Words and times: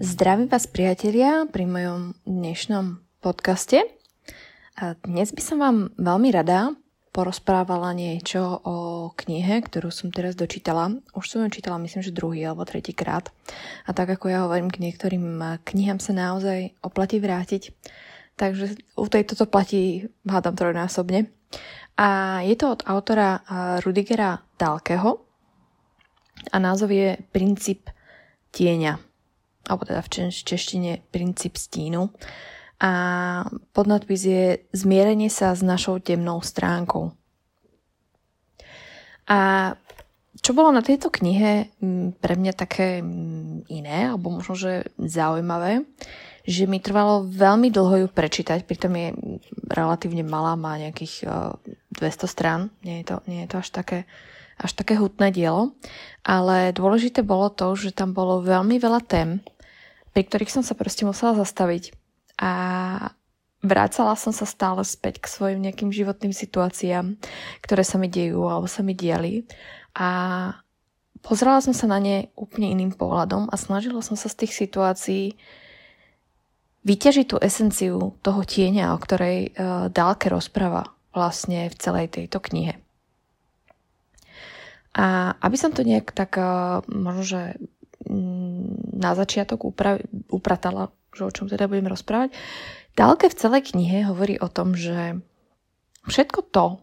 Zdravím 0.00 0.48
vás 0.48 0.64
priatelia 0.64 1.44
pri 1.44 1.68
mojom 1.68 2.16
dnešnom 2.24 3.04
podcaste. 3.20 3.84
A 4.80 4.96
dnes 5.04 5.28
by 5.28 5.42
som 5.44 5.60
vám 5.60 5.92
veľmi 6.00 6.32
rada 6.32 6.72
porozprávala 7.12 7.92
niečo 7.92 8.64
o 8.64 8.76
knihe, 9.12 9.60
ktorú 9.60 9.92
som 9.92 10.08
teraz 10.08 10.40
dočítala. 10.40 10.96
Už 11.12 11.28
som 11.28 11.44
ju 11.44 11.52
čítala 11.52 11.76
myslím, 11.84 12.00
že 12.00 12.16
druhý 12.16 12.40
alebo 12.48 12.64
tretí 12.64 12.96
krát. 12.96 13.28
A 13.84 13.92
tak 13.92 14.16
ako 14.16 14.32
ja 14.32 14.48
hovorím, 14.48 14.72
k 14.72 14.80
niektorým 14.88 15.60
knihám 15.68 16.00
sa 16.00 16.16
naozaj 16.16 16.80
oplatí 16.80 17.20
vrátiť. 17.20 17.68
Takže 18.40 18.80
u 18.96 19.04
tejto 19.04 19.36
to 19.36 19.44
platí, 19.44 20.08
hádam 20.24 20.56
trojnásobne. 20.56 21.28
A 22.00 22.40
je 22.40 22.56
to 22.56 22.72
od 22.72 22.88
autora 22.88 23.44
Rudigera 23.84 24.40
Dalkeho 24.56 25.20
a 26.48 26.56
názov 26.56 26.88
je 26.88 27.20
Princíp 27.36 27.92
tieňa 28.48 29.09
alebo 29.70 29.86
teda 29.86 30.02
v 30.02 30.10
češtine 30.34 31.06
princíp 31.14 31.54
stínu. 31.54 32.10
A 32.82 32.92
podnadpis 33.70 34.22
je 34.26 34.44
zmierenie 34.74 35.30
sa 35.30 35.54
s 35.54 35.62
našou 35.62 36.02
temnou 36.02 36.42
stránkou. 36.42 37.14
A 39.30 39.38
čo 40.40 40.56
bolo 40.56 40.74
na 40.74 40.82
tejto 40.82 41.12
knihe 41.12 41.70
pre 42.18 42.34
mňa 42.34 42.52
také 42.56 42.98
iné, 43.68 44.10
alebo 44.10 44.32
možno, 44.32 44.58
že 44.58 44.90
zaujímavé, 44.96 45.86
že 46.48 46.64
mi 46.64 46.80
trvalo 46.80 47.28
veľmi 47.28 47.68
dlho 47.68 48.06
ju 48.06 48.08
prečítať, 48.08 48.64
pritom 48.64 48.90
je 48.96 49.08
relatívne 49.68 50.24
malá, 50.24 50.56
má 50.56 50.80
nejakých 50.80 51.28
200 51.94 52.26
strán, 52.26 52.72
nie 52.80 53.04
je 53.04 53.12
to, 53.12 53.16
nie 53.28 53.44
je 53.44 53.48
to 53.52 53.56
až 53.60 53.68
také 53.70 53.98
až 54.60 54.76
také 54.76 55.00
hutné 55.00 55.32
dielo, 55.32 55.72
ale 56.20 56.76
dôležité 56.76 57.24
bolo 57.24 57.48
to, 57.48 57.72
že 57.72 57.96
tam 57.96 58.12
bolo 58.12 58.44
veľmi 58.44 58.76
veľa 58.76 59.00
tém, 59.08 59.40
pri 60.10 60.22
ktorých 60.26 60.50
som 60.50 60.62
sa 60.66 60.74
proste 60.74 61.06
musela 61.06 61.38
zastaviť 61.38 61.94
a 62.40 62.52
vrácala 63.60 64.16
som 64.16 64.32
sa 64.32 64.48
stále 64.48 64.80
späť 64.82 65.20
k 65.20 65.30
svojim 65.30 65.60
nejakým 65.60 65.92
životným 65.92 66.32
situáciám, 66.32 67.20
ktoré 67.60 67.82
sa 67.84 68.00
mi 68.00 68.08
dejú 68.08 68.48
alebo 68.48 68.66
sa 68.66 68.80
mi 68.80 68.96
diali 68.96 69.44
a 69.92 70.08
pozerala 71.20 71.60
som 71.60 71.76
sa 71.76 71.86
na 71.86 72.00
ne 72.00 72.32
úplne 72.34 72.72
iným 72.72 72.96
pohľadom 72.96 73.52
a 73.52 73.54
snažila 73.60 74.00
som 74.00 74.16
sa 74.16 74.32
z 74.32 74.44
tých 74.44 74.52
situácií 74.56 75.36
vyťažiť 76.80 77.26
tú 77.28 77.36
esenciu 77.36 78.16
toho 78.24 78.40
tieňa, 78.40 78.96
o 78.96 78.98
ktorej 78.98 79.52
uh, 79.52 79.92
Dálke 79.92 80.32
rozpráva 80.32 80.88
vlastne 81.12 81.68
v 81.68 81.76
celej 81.76 82.06
tejto 82.16 82.40
knihe. 82.40 82.80
A 84.96 85.36
aby 85.44 85.56
som 85.60 85.76
to 85.76 85.84
nejak 85.84 86.16
tak 86.16 86.40
uh, 86.40 86.80
možno, 86.88 87.22
že 87.22 87.40
na 89.00 89.14
začiatok 89.14 89.70
upra- 89.70 90.02
upratala, 90.28 90.90
že 91.14 91.22
o 91.26 91.30
čom 91.30 91.46
teda 91.46 91.70
budem 91.70 91.90
rozprávať, 91.90 92.34
Dálke 92.98 93.30
v 93.30 93.38
celej 93.38 93.72
knihe 93.72 94.04
hovorí 94.10 94.36
o 94.42 94.50
tom, 94.50 94.74
že 94.74 95.22
všetko 96.10 96.40
to, 96.50 96.82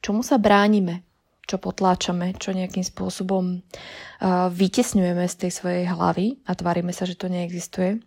čomu 0.00 0.24
sa 0.24 0.40
bránime, 0.40 1.04
čo 1.46 1.60
potláčame, 1.60 2.34
čo 2.34 2.56
nejakým 2.56 2.82
spôsobom 2.82 3.62
uh, 3.62 4.50
vytesňujeme 4.50 5.22
z 5.28 5.36
tej 5.46 5.50
svojej 5.52 5.84
hlavy 5.86 6.42
a 6.48 6.58
tvárime 6.58 6.90
sa, 6.90 7.06
že 7.06 7.14
to 7.14 7.30
neexistuje, 7.30 8.02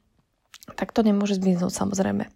tak 0.75 0.91
to 0.91 1.06
nemôže 1.06 1.39
zmiznúť 1.39 1.72
samozrejme. 1.72 2.28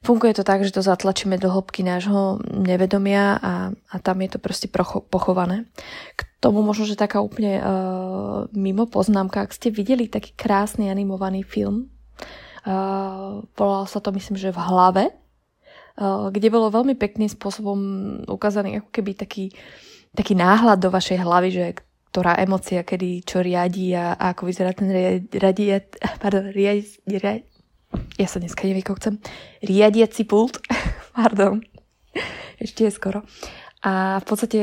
Funguje 0.00 0.32
to 0.32 0.48
tak, 0.48 0.64
že 0.64 0.72
to 0.72 0.80
zatlačíme 0.80 1.36
do 1.36 1.52
hĺbky 1.52 1.84
nášho 1.84 2.40
nevedomia 2.48 3.36
a, 3.36 3.52
a 3.68 3.96
tam 4.00 4.24
je 4.24 4.32
to 4.32 4.38
proste 4.40 4.72
procho, 4.72 5.04
pochované. 5.04 5.68
K 6.16 6.24
tomu 6.40 6.64
možno, 6.64 6.88
že 6.88 6.96
taká 6.96 7.20
úplne 7.20 7.60
uh, 7.60 8.48
mimo 8.56 8.88
poznámka, 8.88 9.44
ak 9.44 9.52
ste 9.52 9.68
videli 9.68 10.08
taký 10.08 10.32
krásny 10.32 10.88
animovaný 10.88 11.44
film, 11.44 11.92
uh, 12.64 13.44
volal 13.52 13.84
sa 13.84 14.00
to 14.00 14.08
myslím, 14.16 14.40
že 14.40 14.56
v 14.56 14.60
hlave, 14.64 15.04
uh, 15.12 16.32
kde 16.32 16.48
bolo 16.48 16.72
veľmi 16.72 16.96
pekným 16.96 17.28
spôsobom 17.28 17.78
ukázaný 18.24 18.80
ako 18.80 18.88
keby 18.88 19.12
taký, 19.20 19.52
taký 20.16 20.32
náhľad 20.32 20.80
do 20.80 20.88
vašej 20.88 21.20
hlavy, 21.20 21.48
že 21.52 21.64
ktorá 22.08 22.40
emocia, 22.40 22.88
kedy 22.88 23.20
čo 23.20 23.44
riadí 23.44 23.92
a, 23.92 24.16
a 24.16 24.32
ako 24.32 24.48
vyzerá 24.48 24.72
ten 24.72 24.88
riadi, 25.28 25.76
pardon, 26.24 26.48
riadi, 26.48 26.88
riadi, 27.04 27.49
ja 28.20 28.28
sa 28.28 28.36
dneska 28.36 28.68
nevykokcem, 28.68 29.16
riadiaci 29.64 30.28
pult, 30.28 30.60
pardon, 31.16 31.64
ešte 32.60 32.84
je 32.84 32.92
skoro. 32.92 33.24
A 33.80 34.20
v 34.20 34.24
podstate 34.28 34.60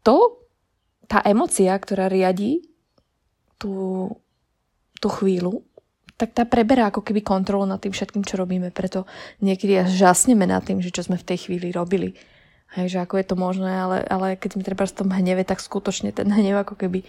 to, 0.00 0.48
tá 1.04 1.20
emocia, 1.28 1.76
ktorá 1.76 2.08
riadi 2.08 2.64
tú, 3.60 4.08
tú 4.96 5.08
chvíľu, 5.12 5.60
tak 6.16 6.36
tá 6.36 6.44
preberá 6.44 6.88
ako 6.88 7.04
keby 7.04 7.20
kontrolu 7.24 7.64
nad 7.64 7.80
tým 7.80 7.92
všetkým, 7.92 8.24
čo 8.24 8.40
robíme. 8.40 8.72
Preto 8.72 9.08
niekedy 9.40 9.80
až 9.80 9.96
žasneme 9.96 10.44
nad 10.44 10.60
tým, 10.64 10.80
že 10.84 10.92
čo 10.92 11.04
sme 11.04 11.16
v 11.16 11.24
tej 11.24 11.48
chvíli 11.48 11.72
robili. 11.72 12.16
Hej, 12.70 12.94
že 12.94 12.98
ako 13.02 13.18
je 13.18 13.26
to 13.26 13.34
možné, 13.34 13.82
ale, 13.82 13.98
ale 14.06 14.38
keď 14.38 14.54
sme 14.54 14.62
treba 14.62 14.86
v 14.86 14.94
tom 14.94 15.10
hneve, 15.10 15.42
tak 15.42 15.58
skutočne 15.58 16.14
ten 16.14 16.30
hnev 16.30 16.62
ako 16.62 16.78
keby 16.78 17.02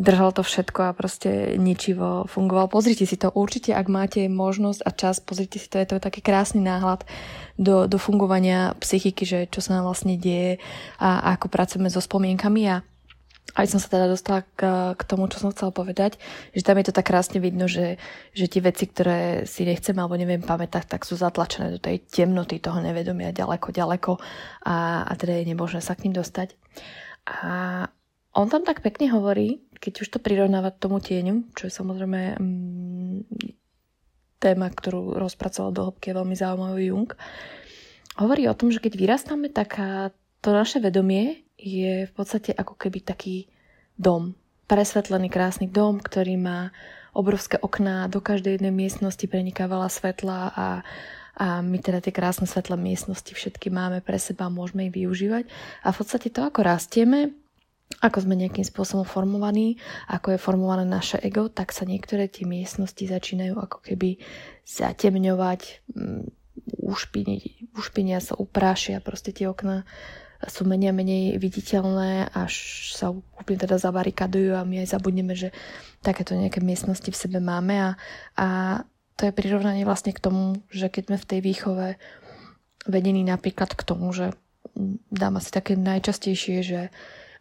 držal 0.00 0.32
to 0.32 0.40
všetko 0.40 0.80
a 0.88 0.96
proste 0.96 1.60
ničivo 1.60 2.24
fungoval. 2.24 2.72
Pozrite 2.72 3.04
si 3.04 3.20
to 3.20 3.28
určite, 3.28 3.76
ak 3.76 3.84
máte 3.92 4.24
možnosť 4.32 4.80
a 4.80 4.90
čas, 4.96 5.20
pozrite 5.20 5.60
si 5.60 5.68
to, 5.68 5.76
je 5.76 5.92
to 5.92 6.00
taký 6.00 6.24
krásny 6.24 6.64
náhľad 6.64 7.04
do, 7.60 7.84
do 7.84 8.00
fungovania 8.00 8.72
psychiky, 8.80 9.28
že 9.28 9.38
čo 9.52 9.60
sa 9.60 9.76
nám 9.76 9.92
vlastne 9.92 10.16
deje 10.16 10.56
a, 10.96 11.36
ako 11.36 11.52
pracujeme 11.52 11.92
so 11.92 12.00
spomienkami 12.00 12.62
a 12.72 12.80
aj 13.54 13.66
som 13.70 13.78
sa 13.78 13.86
teda 13.86 14.10
dostala 14.10 14.42
k, 14.58 14.62
k 14.98 15.02
tomu, 15.06 15.30
čo 15.30 15.38
som 15.38 15.54
chcela 15.54 15.70
povedať, 15.70 16.18
že 16.50 16.66
tam 16.66 16.74
je 16.78 16.90
to 16.90 16.96
tak 16.96 17.06
krásne 17.06 17.38
vidno, 17.38 17.70
že, 17.70 18.02
že 18.34 18.50
tie 18.50 18.58
veci, 18.58 18.90
ktoré 18.90 19.46
si 19.46 19.62
nechceme 19.62 20.02
alebo 20.02 20.18
neviem 20.18 20.42
pamätať, 20.42 20.90
tak 20.90 21.06
sú 21.06 21.14
zatlačené 21.14 21.70
do 21.70 21.78
tej 21.78 22.02
temnoty 22.02 22.58
toho 22.58 22.82
nevedomia 22.82 23.30
ďaleko, 23.30 23.70
ďaleko 23.70 24.12
a, 24.66 25.06
a 25.06 25.12
teda 25.14 25.38
je 25.38 25.54
nemožné 25.54 25.78
sa 25.78 25.94
k 25.94 26.10
ním 26.10 26.18
dostať. 26.18 26.58
A 27.30 27.86
on 28.34 28.50
tam 28.50 28.66
tak 28.66 28.82
pekne 28.82 29.14
hovorí, 29.14 29.62
keď 29.78 30.02
už 30.02 30.08
to 30.10 30.18
prirovnáva 30.18 30.74
tomu 30.74 30.98
tieňu, 30.98 31.54
čo 31.54 31.70
je 31.70 31.72
samozrejme 31.72 32.34
mm, 32.34 33.18
téma, 34.42 34.66
ktorú 34.68 35.14
rozpracoval 35.14 35.70
do 35.70 35.82
hĺbky, 35.88 36.10
veľmi 36.10 36.34
zaujímavý 36.34 36.90
Jung, 36.90 37.10
hovorí 38.18 38.50
o 38.50 38.58
tom, 38.58 38.74
že 38.74 38.82
keď 38.82 38.98
vyrastáme, 38.98 39.48
tak 39.54 39.78
to 40.42 40.48
naše 40.50 40.82
vedomie 40.82 41.46
je 41.64 42.04
v 42.04 42.12
podstate 42.12 42.52
ako 42.52 42.76
keby 42.76 43.00
taký 43.00 43.48
dom. 43.96 44.36
Presvetlený 44.68 45.32
krásny 45.32 45.68
dom, 45.68 46.00
ktorý 46.00 46.36
má 46.36 46.72
obrovské 47.16 47.56
okná, 47.56 48.10
do 48.10 48.20
každej 48.20 48.58
jednej 48.58 48.74
miestnosti 48.74 49.24
preniká 49.24 49.70
veľa 49.70 49.88
svetla 49.88 50.38
a, 50.50 50.68
a 51.38 51.46
my 51.62 51.78
teda 51.78 52.02
tie 52.02 52.12
krásne 52.12 52.44
svetlé 52.44 52.74
miestnosti 52.76 53.30
všetky 53.30 53.70
máme 53.70 54.02
pre 54.02 54.18
seba, 54.18 54.50
môžeme 54.50 54.90
ich 54.90 54.94
využívať. 54.94 55.46
A 55.86 55.94
v 55.94 55.96
podstate 55.96 56.28
to, 56.34 56.42
ako 56.42 56.66
rastieme, 56.66 57.32
ako 58.02 58.26
sme 58.26 58.34
nejakým 58.34 58.66
spôsobom 58.66 59.06
formovaní, 59.06 59.78
ako 60.10 60.34
je 60.34 60.42
formované 60.42 60.82
naše 60.82 61.22
ego, 61.22 61.46
tak 61.46 61.70
sa 61.70 61.86
niektoré 61.86 62.26
tie 62.26 62.42
miestnosti 62.42 63.04
začínajú 63.06 63.54
ako 63.54 63.78
keby 63.84 64.18
zatemňovať, 64.66 65.86
mm, 65.94 66.24
ušpinia 67.78 68.18
sa, 68.18 68.34
uprášia 68.34 68.98
proste 68.98 69.30
tie 69.30 69.46
okná 69.46 69.86
sú 70.48 70.68
menej 70.68 70.90
a 70.90 70.96
menej 70.96 71.22
viditeľné, 71.40 72.30
až 72.32 72.54
sa 72.96 73.10
úplne 73.12 73.58
teda 73.58 73.76
zabarikadujú 73.76 74.56
a 74.56 74.66
my 74.66 74.84
aj 74.84 74.96
zabudneme, 74.96 75.34
že 75.36 75.52
takéto 76.00 76.36
nejaké 76.36 76.60
miestnosti 76.60 77.08
v 77.08 77.16
sebe 77.16 77.38
máme 77.40 77.74
a, 77.80 77.90
a 78.36 78.46
to 79.14 79.30
je 79.30 79.36
prirovnanie 79.36 79.86
vlastne 79.86 80.10
k 80.10 80.22
tomu, 80.22 80.58
že 80.68 80.90
keď 80.90 81.02
sme 81.08 81.18
v 81.22 81.28
tej 81.28 81.40
výchove 81.40 81.86
vedení 82.90 83.22
napríklad 83.22 83.72
k 83.72 83.82
tomu, 83.86 84.10
že 84.10 84.34
dám 85.08 85.38
asi 85.38 85.50
také 85.54 85.78
najčastejšie, 85.78 86.56
že 86.66 86.80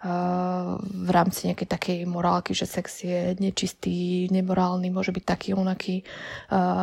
v 0.03 1.09
rámci 1.15 1.47
nejakej 1.47 1.67
takej 1.67 1.99
morálky, 2.03 2.51
že 2.51 2.67
sex 2.67 3.07
je 3.07 3.39
nečistý, 3.39 4.27
nemorálny, 4.27 4.91
môže 4.91 5.15
byť 5.15 5.23
taký, 5.23 5.55
onaký, 5.55 6.03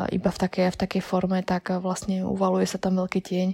iba 0.08 0.30
v 0.32 0.38
takej, 0.40 0.72
v 0.72 0.80
takej 0.80 1.02
forme, 1.04 1.44
tak 1.44 1.68
vlastne 1.84 2.24
uvaluje 2.24 2.64
sa 2.64 2.80
tam 2.80 2.96
veľký 2.96 3.20
tieň 3.20 3.48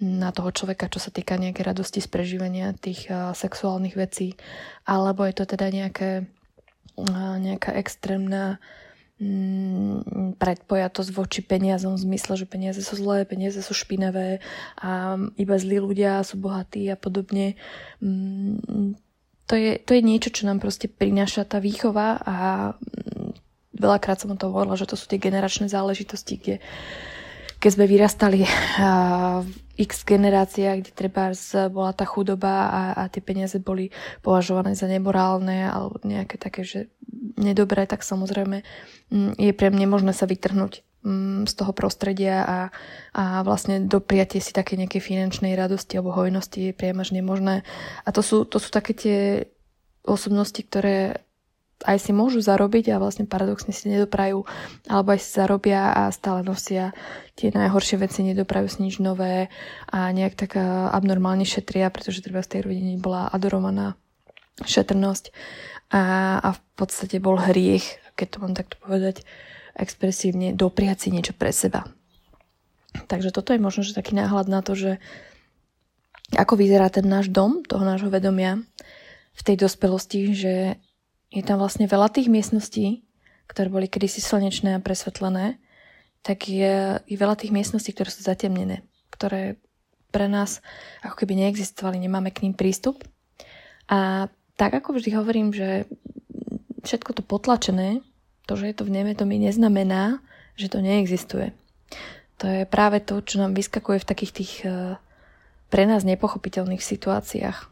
na 0.00 0.30
toho 0.30 0.54
človeka, 0.54 0.86
čo 0.86 1.02
sa 1.02 1.10
týka 1.10 1.34
nejakej 1.34 1.74
radosti 1.74 1.98
z 1.98 2.06
prežívania 2.06 2.70
tých 2.70 3.10
sexuálnych 3.34 3.98
vecí. 3.98 4.38
Alebo 4.86 5.26
je 5.26 5.34
to 5.34 5.44
teda 5.44 5.74
nejaké, 5.74 6.30
nejaká 7.42 7.74
extrémna 7.82 8.62
mm, 9.18 10.38
predpojatosť 10.38 11.10
voči 11.10 11.42
peniazom 11.42 11.98
v 11.98 12.04
zmysle, 12.06 12.38
že 12.38 12.46
peniaze 12.46 12.78
sú 12.78 12.94
zlé, 12.94 13.26
peniaze 13.26 13.58
sú 13.58 13.74
špinavé 13.74 14.38
a 14.78 15.18
iba 15.34 15.54
zlí 15.58 15.82
ľudia 15.82 16.22
sú 16.22 16.38
bohatí 16.38 16.86
a 16.86 16.94
podobne. 16.94 17.58
To 19.50 19.58
je, 19.58 19.82
to 19.82 19.98
je 19.98 20.02
niečo, 20.06 20.30
čo 20.30 20.46
nám 20.46 20.62
proste 20.62 20.86
prináša 20.86 21.42
tá 21.42 21.58
výchova 21.58 22.22
a 22.22 22.36
mm, 22.78 23.34
veľakrát 23.74 24.22
som 24.22 24.30
o 24.30 24.38
to 24.38 24.46
hovorila, 24.46 24.78
že 24.78 24.86
to 24.86 24.94
sú 24.94 25.10
tie 25.10 25.18
generačné 25.18 25.66
záležitosti, 25.66 26.38
kde 26.38 26.56
keď 27.60 27.70
sme 27.76 27.84
vyrastali 27.84 28.40
v 29.44 29.52
x 29.76 30.08
generáciách, 30.08 30.80
kde 30.80 30.92
treba 30.96 31.36
bola 31.68 31.92
tá 31.92 32.08
chudoba 32.08 32.72
a, 32.72 32.82
a 32.96 33.02
tie 33.12 33.20
peniaze 33.20 33.60
boli 33.60 33.92
považované 34.24 34.72
za 34.72 34.88
nemorálne 34.88 35.68
alebo 35.68 36.00
nejaké 36.00 36.40
také, 36.40 36.64
že 36.64 36.88
nedobré, 37.36 37.84
tak 37.84 38.00
samozrejme 38.00 38.64
mm, 39.12 39.36
je 39.36 39.52
pre 39.52 39.68
mňa 39.68 39.86
možné 39.90 40.12
sa 40.16 40.24
vytrhnúť 40.24 40.80
z 41.48 41.52
toho 41.56 41.72
prostredia 41.72 42.44
a, 42.44 42.58
a 43.16 43.40
vlastne 43.40 43.80
dopriatie 43.88 44.36
si 44.44 44.52
také 44.52 44.76
nejakej 44.76 45.00
finančnej 45.00 45.56
radosti 45.56 45.96
alebo 45.96 46.12
hojnosti 46.12 46.60
je 46.60 46.76
priam 46.76 47.00
až 47.00 47.16
nemožné. 47.16 47.64
A 48.04 48.08
to 48.12 48.20
sú, 48.20 48.44
to 48.44 48.60
sú 48.60 48.68
také 48.68 48.92
tie 48.92 49.18
osobnosti, 50.04 50.60
ktoré 50.60 51.24
aj 51.88 51.96
si 51.96 52.12
môžu 52.12 52.44
zarobiť 52.44 52.92
a 52.92 53.00
vlastne 53.00 53.24
paradoxne 53.24 53.72
si 53.72 53.88
nedoprajú, 53.88 54.44
alebo 54.92 55.08
aj 55.16 55.20
si 55.24 55.30
zarobia 55.32 55.96
a 55.96 56.12
stále 56.12 56.44
nosia 56.44 56.92
tie 57.40 57.48
najhoršie 57.48 57.96
veci, 57.96 58.20
nedoprajú 58.20 58.68
si 58.68 58.84
nič 58.84 59.00
nové 59.00 59.48
a 59.88 60.12
nejak 60.12 60.36
tak 60.36 60.60
eh, 60.60 60.64
abnormálne 60.92 61.48
šetria, 61.48 61.88
pretože 61.88 62.20
treba 62.20 62.44
v 62.44 62.52
tej 62.52 62.60
rodine 62.68 63.00
bola 63.00 63.32
adorovaná 63.32 63.96
šetrnosť 64.60 65.32
a, 65.88 66.02
a 66.44 66.48
v 66.52 66.60
podstate 66.76 67.16
bol 67.16 67.40
hriech, 67.40 67.96
keď 68.12 68.26
to 68.28 68.36
mám 68.44 68.52
takto 68.52 68.76
povedať 68.84 69.24
expresívne, 69.80 70.52
dopriať 70.52 71.08
si 71.08 71.08
niečo 71.10 71.32
pre 71.32 71.50
seba. 71.50 71.88
Takže 73.08 73.32
toto 73.32 73.54
je 73.54 73.62
možno, 73.62 73.86
že 73.86 73.96
taký 73.96 74.14
náhľad 74.14 74.46
na 74.50 74.60
to, 74.60 74.74
že 74.74 74.92
ako 76.34 76.54
vyzerá 76.54 76.92
ten 76.92 77.06
náš 77.06 77.30
dom, 77.30 77.66
toho 77.66 77.82
nášho 77.82 78.10
vedomia 78.12 78.62
v 79.34 79.42
tej 79.42 79.56
dospelosti, 79.66 80.30
že 80.34 80.54
je 81.30 81.42
tam 81.42 81.62
vlastne 81.62 81.86
veľa 81.86 82.10
tých 82.10 82.30
miestností, 82.30 83.06
ktoré 83.50 83.66
boli 83.70 83.86
kedysi 83.90 84.22
slnečné 84.22 84.78
a 84.78 84.82
presvetlené, 84.82 85.58
tak 86.22 86.46
je, 86.46 87.00
je 87.02 87.16
veľa 87.16 87.34
tých 87.38 87.54
miestností, 87.54 87.90
ktoré 87.94 88.10
sú 88.12 88.22
zatemnené, 88.22 88.86
ktoré 89.10 89.58
pre 90.10 90.26
nás 90.26 90.58
ako 91.06 91.22
keby 91.22 91.46
neexistovali, 91.46 92.02
nemáme 92.02 92.34
k 92.34 92.46
ním 92.46 92.54
prístup. 92.54 93.02
A 93.90 94.30
tak 94.58 94.74
ako 94.74 94.98
vždy 94.98 95.10
hovorím, 95.14 95.54
že 95.54 95.86
všetko 96.82 97.10
to 97.16 97.22
potlačené, 97.22 98.02
to, 98.50 98.58
že 98.58 98.74
je 98.74 98.76
to 98.76 98.82
v 98.82 98.92
mi 98.98 99.38
neznamená, 99.38 100.18
že 100.58 100.66
to 100.66 100.82
neexistuje. 100.82 101.54
To 102.42 102.44
je 102.50 102.62
práve 102.66 102.98
to, 102.98 103.22
čo 103.22 103.38
nám 103.38 103.54
vyskakuje 103.54 104.02
v 104.02 104.08
takých 104.10 104.32
tých 104.34 104.52
eh, 104.66 104.98
pre 105.70 105.86
nás 105.86 106.02
nepochopiteľných 106.02 106.82
situáciách 106.82 107.70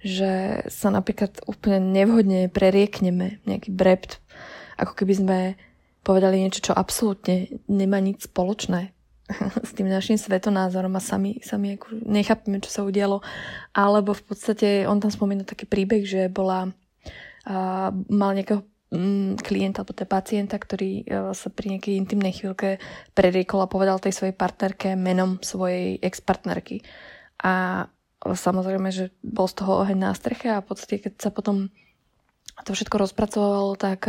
že 0.00 0.64
sa 0.72 0.88
napríklad 0.88 1.44
úplne 1.44 1.92
nevhodne 1.92 2.48
preriekneme, 2.48 3.44
nejaký 3.44 3.68
brept, 3.68 4.16
ako 4.80 4.96
keby 4.96 5.12
sme 5.12 5.38
povedali 6.00 6.40
niečo, 6.40 6.72
čo 6.72 6.72
absolútne 6.72 7.60
nemá 7.68 8.00
nič 8.00 8.24
spoločné 8.32 8.96
s 9.68 9.70
tým 9.76 9.92
našim 9.92 10.16
svetonázorom 10.16 10.96
a 10.96 11.04
sami, 11.04 11.44
sami 11.44 11.76
ako 11.76 12.00
nechápeme, 12.08 12.64
čo 12.64 12.72
sa 12.72 12.80
udialo. 12.88 13.20
Alebo 13.76 14.16
v 14.16 14.24
podstate 14.24 14.88
on 14.88 15.04
tam 15.04 15.12
spomína 15.12 15.44
taký 15.44 15.68
príbeh, 15.68 16.08
že 16.08 16.32
bola 16.32 16.72
uh, 16.72 17.92
mal 18.08 18.32
nejakého 18.32 18.64
klienta 19.38 19.86
alebo 19.86 19.94
teda 19.94 20.10
pacienta, 20.10 20.58
ktorý 20.58 21.06
uh, 21.06 21.30
sa 21.30 21.46
pri 21.46 21.78
nejakej 21.78 21.94
intimnej 21.94 22.34
chvíľke 22.34 22.82
preriekol 23.14 23.62
a 23.62 23.70
povedal 23.70 24.02
tej 24.02 24.10
svojej 24.10 24.34
partnerke 24.34 24.98
menom 24.98 25.38
svojej 25.38 26.02
ex-partnerky. 26.02 26.82
A 27.40 27.86
samozrejme, 28.20 28.90
že 28.90 29.14
bol 29.22 29.46
z 29.46 29.62
toho 29.62 29.86
oheň 29.86 30.10
na 30.10 30.12
streche 30.12 30.50
a 30.50 30.60
v 30.60 30.66
podstate, 30.74 31.06
keď 31.06 31.12
sa 31.22 31.30
potom 31.30 31.70
to 32.66 32.76
všetko 32.76 33.08
rozpracovalo, 33.08 33.78
tak, 33.80 34.04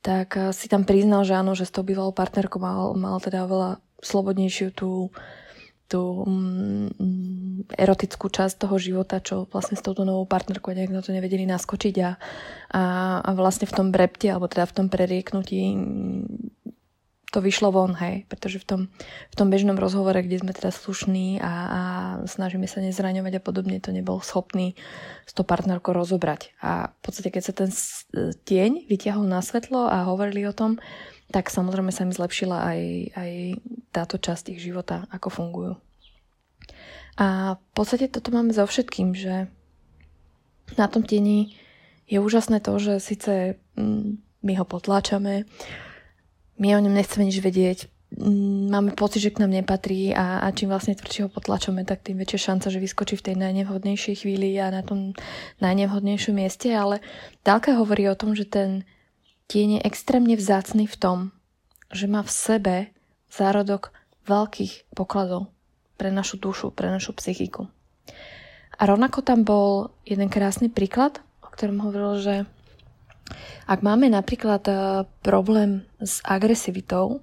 tak 0.00 0.28
si 0.56 0.66
tam 0.72 0.88
priznal, 0.88 1.28
že 1.28 1.36
áno, 1.36 1.52
že 1.52 1.68
s 1.68 1.74
tou 1.74 1.84
bývalou 1.84 2.16
partnerkou 2.16 2.56
mal, 2.56 2.96
mal 2.96 3.20
teda 3.20 3.44
veľa 3.44 3.84
slobodnejšiu 4.00 4.72
tú, 4.72 5.12
tú 5.90 6.22
mm, 6.22 7.74
erotickú 7.74 8.30
časť 8.30 8.62
toho 8.62 8.78
života, 8.78 9.18
čo 9.18 9.50
vlastne 9.50 9.74
s 9.74 9.82
touto 9.82 10.06
novou 10.06 10.22
partnerkou 10.24 10.70
nejak 10.70 10.94
na 10.94 11.02
to 11.02 11.10
nevedeli 11.10 11.42
naskočiť 11.50 11.94
a, 12.06 12.10
a, 12.70 12.82
a 13.26 13.30
vlastne 13.34 13.66
v 13.66 13.74
tom 13.74 13.90
brepte, 13.90 14.30
alebo 14.30 14.46
teda 14.46 14.70
v 14.70 14.76
tom 14.78 14.86
prerieknutí 14.86 15.60
to 17.30 17.38
vyšlo 17.38 17.70
von, 17.70 17.94
hej, 17.94 18.26
pretože 18.26 18.58
v 18.58 18.66
tom, 18.66 18.80
v 19.30 19.34
tom 19.38 19.54
bežnom 19.54 19.78
rozhovore, 19.78 20.18
kde 20.18 20.42
sme 20.42 20.50
teda 20.50 20.74
slušní 20.74 21.38
a, 21.38 21.46
a 21.46 21.80
snažíme 22.26 22.66
sa 22.66 22.82
nezraňovať 22.82 23.38
a 23.38 23.42
podobne, 23.42 23.78
to 23.78 23.94
nebol 23.94 24.18
schopný 24.18 24.74
s 25.30 25.32
to 25.32 25.46
partnerkou 25.46 25.94
rozobrať. 25.94 26.50
A 26.58 26.90
v 26.90 27.00
podstate, 27.06 27.30
keď 27.30 27.42
sa 27.46 27.54
ten 27.54 27.70
tieň 28.50 28.90
vytiahol 28.90 29.30
na 29.30 29.38
svetlo 29.46 29.86
a 29.86 30.10
hovorili 30.10 30.42
o 30.50 30.54
tom, 30.54 30.82
tak 31.30 31.48
samozrejme 31.48 31.94
sa 31.94 32.02
mi 32.02 32.12
zlepšila 32.12 32.58
aj, 32.58 32.80
aj 33.14 33.30
táto 33.94 34.18
časť 34.18 34.54
ich 34.54 34.60
života, 34.60 35.06
ako 35.14 35.28
fungujú. 35.30 35.74
A 37.18 37.58
v 37.58 37.70
podstate 37.74 38.10
toto 38.10 38.34
máme 38.34 38.50
so 38.50 38.66
všetkým, 38.66 39.14
že 39.14 39.46
na 40.78 40.86
tom 40.86 41.02
tieni 41.02 41.54
je 42.10 42.18
úžasné 42.18 42.58
to, 42.62 42.74
že 42.78 42.98
síce 42.98 43.58
mm, 43.78 44.18
my 44.42 44.52
ho 44.58 44.64
potláčame, 44.66 45.46
my 46.58 46.68
o 46.76 46.82
ňom 46.82 46.94
nechceme 46.94 47.26
nič 47.26 47.38
vedieť, 47.38 47.78
mm, 48.14 48.70
máme 48.70 48.90
pocit, 48.98 49.22
že 49.22 49.34
k 49.34 49.42
nám 49.42 49.54
nepatrí 49.54 50.10
a, 50.14 50.42
a 50.42 50.50
čím 50.50 50.70
vlastne 50.74 50.98
tvrdšie 50.98 51.26
ho 51.26 51.30
potlačome, 51.30 51.86
tak 51.86 52.02
tým 52.02 52.18
väčšia 52.18 52.50
šanca, 52.50 52.66
že 52.70 52.82
vyskočí 52.82 53.14
v 53.18 53.26
tej 53.30 53.36
najnevhodnejšej 53.38 54.26
chvíli 54.26 54.58
a 54.58 54.74
na 54.74 54.82
tom 54.82 55.14
najnevhodnejšom 55.62 56.34
mieste, 56.34 56.74
ale 56.74 56.98
Dálka 57.46 57.78
hovorí 57.78 58.10
o 58.10 58.18
tom, 58.18 58.34
že 58.34 58.46
ten 58.46 58.82
tieň 59.50 59.82
je 59.82 59.86
extrémne 59.90 60.38
vzácný 60.38 60.86
v 60.86 60.96
tom, 60.96 61.18
že 61.90 62.06
má 62.06 62.22
v 62.22 62.30
sebe 62.30 62.76
zárodok 63.26 63.90
veľkých 64.30 64.94
pokladov 64.94 65.50
pre 65.98 66.14
našu 66.14 66.38
dušu, 66.38 66.70
pre 66.70 66.86
našu 66.86 67.10
psychiku. 67.18 67.66
A 68.78 68.86
rovnako 68.86 69.26
tam 69.26 69.42
bol 69.42 69.90
jeden 70.06 70.30
krásny 70.30 70.70
príklad, 70.70 71.18
o 71.42 71.50
ktorom 71.50 71.82
hovoril, 71.82 72.22
že 72.22 72.34
ak 73.66 73.82
máme 73.82 74.06
napríklad 74.08 74.62
e, 74.66 74.74
problém 75.20 75.84
s 76.00 76.22
agresivitou 76.24 77.20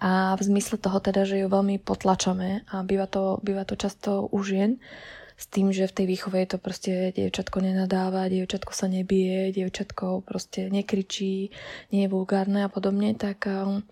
a 0.00 0.34
v 0.38 0.42
zmysle 0.42 0.80
toho 0.80 0.98
teda, 1.02 1.28
že 1.28 1.42
ju 1.42 1.46
veľmi 1.50 1.82
potlačame 1.82 2.64
a 2.70 2.82
býva 2.86 3.10
to, 3.10 3.42
býva 3.44 3.68
to 3.68 3.76
často 3.76 4.26
u 4.30 4.38
žien, 4.40 4.80
s 5.36 5.44
tým, 5.52 5.72
že 5.72 5.84
v 5.84 5.96
tej 5.96 6.06
výchove 6.08 6.36
je 6.40 6.48
to 6.48 6.58
proste 6.58 6.92
dievčatko 7.12 7.60
nenadáva, 7.60 8.32
dievčatko 8.32 8.72
sa 8.72 8.88
nebije, 8.88 9.52
dievčatko 9.52 10.24
proste 10.24 10.72
nekričí, 10.72 11.52
nie 11.92 12.02
je 12.04 12.12
vulgárne 12.12 12.64
a 12.64 12.72
podobne, 12.72 13.12
tak 13.12 13.44
e, 13.44 13.84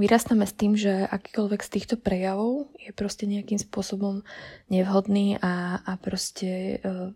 vyrastáme 0.00 0.48
s 0.48 0.56
tým, 0.56 0.72
že 0.72 1.04
akýkoľvek 1.04 1.60
z 1.60 1.72
týchto 1.76 1.94
prejavov 2.00 2.72
je 2.80 2.90
proste 2.96 3.28
nejakým 3.28 3.60
spôsobom 3.60 4.24
nevhodný 4.72 5.36
a, 5.44 5.84
a 5.84 5.92
proste 6.00 6.80
e, 6.80 7.12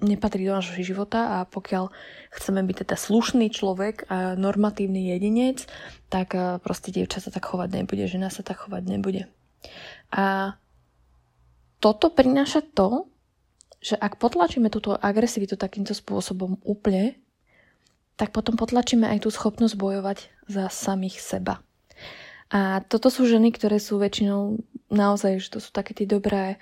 nepatrí 0.00 0.44
do 0.44 0.52
nášho 0.52 0.76
života 0.84 1.40
a 1.40 1.48
pokiaľ 1.48 1.88
chceme 2.36 2.60
byť 2.68 2.76
teda 2.84 2.96
slušný 3.00 3.48
človek 3.48 4.04
a 4.12 4.36
normatívny 4.36 5.08
jedinec, 5.16 5.64
tak 6.12 6.36
eh, 6.36 6.60
proste 6.60 6.92
dievča 6.92 7.24
sa 7.24 7.30
tak 7.32 7.48
chovať 7.48 7.82
nebude, 7.82 8.04
žena 8.04 8.28
sa 8.28 8.44
tak 8.44 8.68
chovať 8.68 8.82
nebude. 8.84 9.32
A 10.12 10.56
toto 11.92 12.10
prináša 12.10 12.64
to, 12.64 13.06
že 13.78 13.94
ak 13.94 14.18
potlačíme 14.18 14.72
túto 14.72 14.96
agresivitu 14.96 15.54
takýmto 15.54 15.92
spôsobom 15.94 16.58
úplne, 16.66 17.20
tak 18.16 18.32
potom 18.32 18.56
potlačíme 18.56 19.04
aj 19.06 19.28
tú 19.28 19.30
schopnosť 19.30 19.76
bojovať 19.76 20.18
za 20.48 20.72
samých 20.72 21.20
seba. 21.20 21.60
A 22.48 22.80
toto 22.86 23.12
sú 23.12 23.28
ženy, 23.28 23.52
ktoré 23.52 23.76
sú 23.76 24.00
väčšinou 24.00 24.62
naozaj, 24.88 25.42
že 25.42 25.48
to 25.52 25.58
sú 25.60 25.70
také 25.74 25.92
tie 25.92 26.08
dobré 26.08 26.56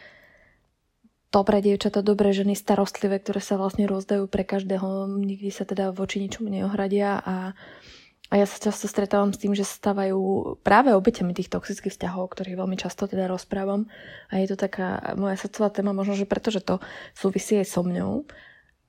dobré 1.34 1.58
dievčatá, 1.58 1.98
dobré 1.98 2.30
ženy, 2.30 2.54
starostlivé, 2.54 3.18
ktoré 3.18 3.42
sa 3.42 3.58
vlastne 3.58 3.90
rozdajú 3.90 4.30
pre 4.30 4.46
každého, 4.46 5.10
nikdy 5.18 5.50
sa 5.50 5.66
teda 5.66 5.90
voči 5.90 6.22
ničomu 6.22 6.46
neohradia 6.46 7.18
a, 7.18 7.58
a 8.34 8.42
ja 8.42 8.50
sa 8.50 8.58
často 8.58 8.90
stretávam 8.90 9.30
s 9.30 9.38
tým, 9.38 9.54
že 9.54 9.62
sa 9.62 9.78
stávajú 9.78 10.18
práve 10.66 10.90
obeťami 10.90 11.30
tých 11.38 11.54
toxických 11.54 11.94
vzťahov, 11.94 12.26
o 12.26 12.32
ktorých 12.34 12.58
veľmi 12.58 12.74
často 12.74 13.06
teda 13.06 13.30
rozprávam 13.30 13.86
a 14.26 14.42
je 14.42 14.50
to 14.50 14.58
taká 14.58 15.14
moja 15.14 15.38
srdcová 15.38 15.70
téma, 15.70 15.94
možno, 15.94 16.18
že 16.18 16.26
pretože 16.26 16.58
to 16.58 16.82
súvisí 17.14 17.62
aj 17.62 17.70
so 17.70 17.86
mňou, 17.86 18.26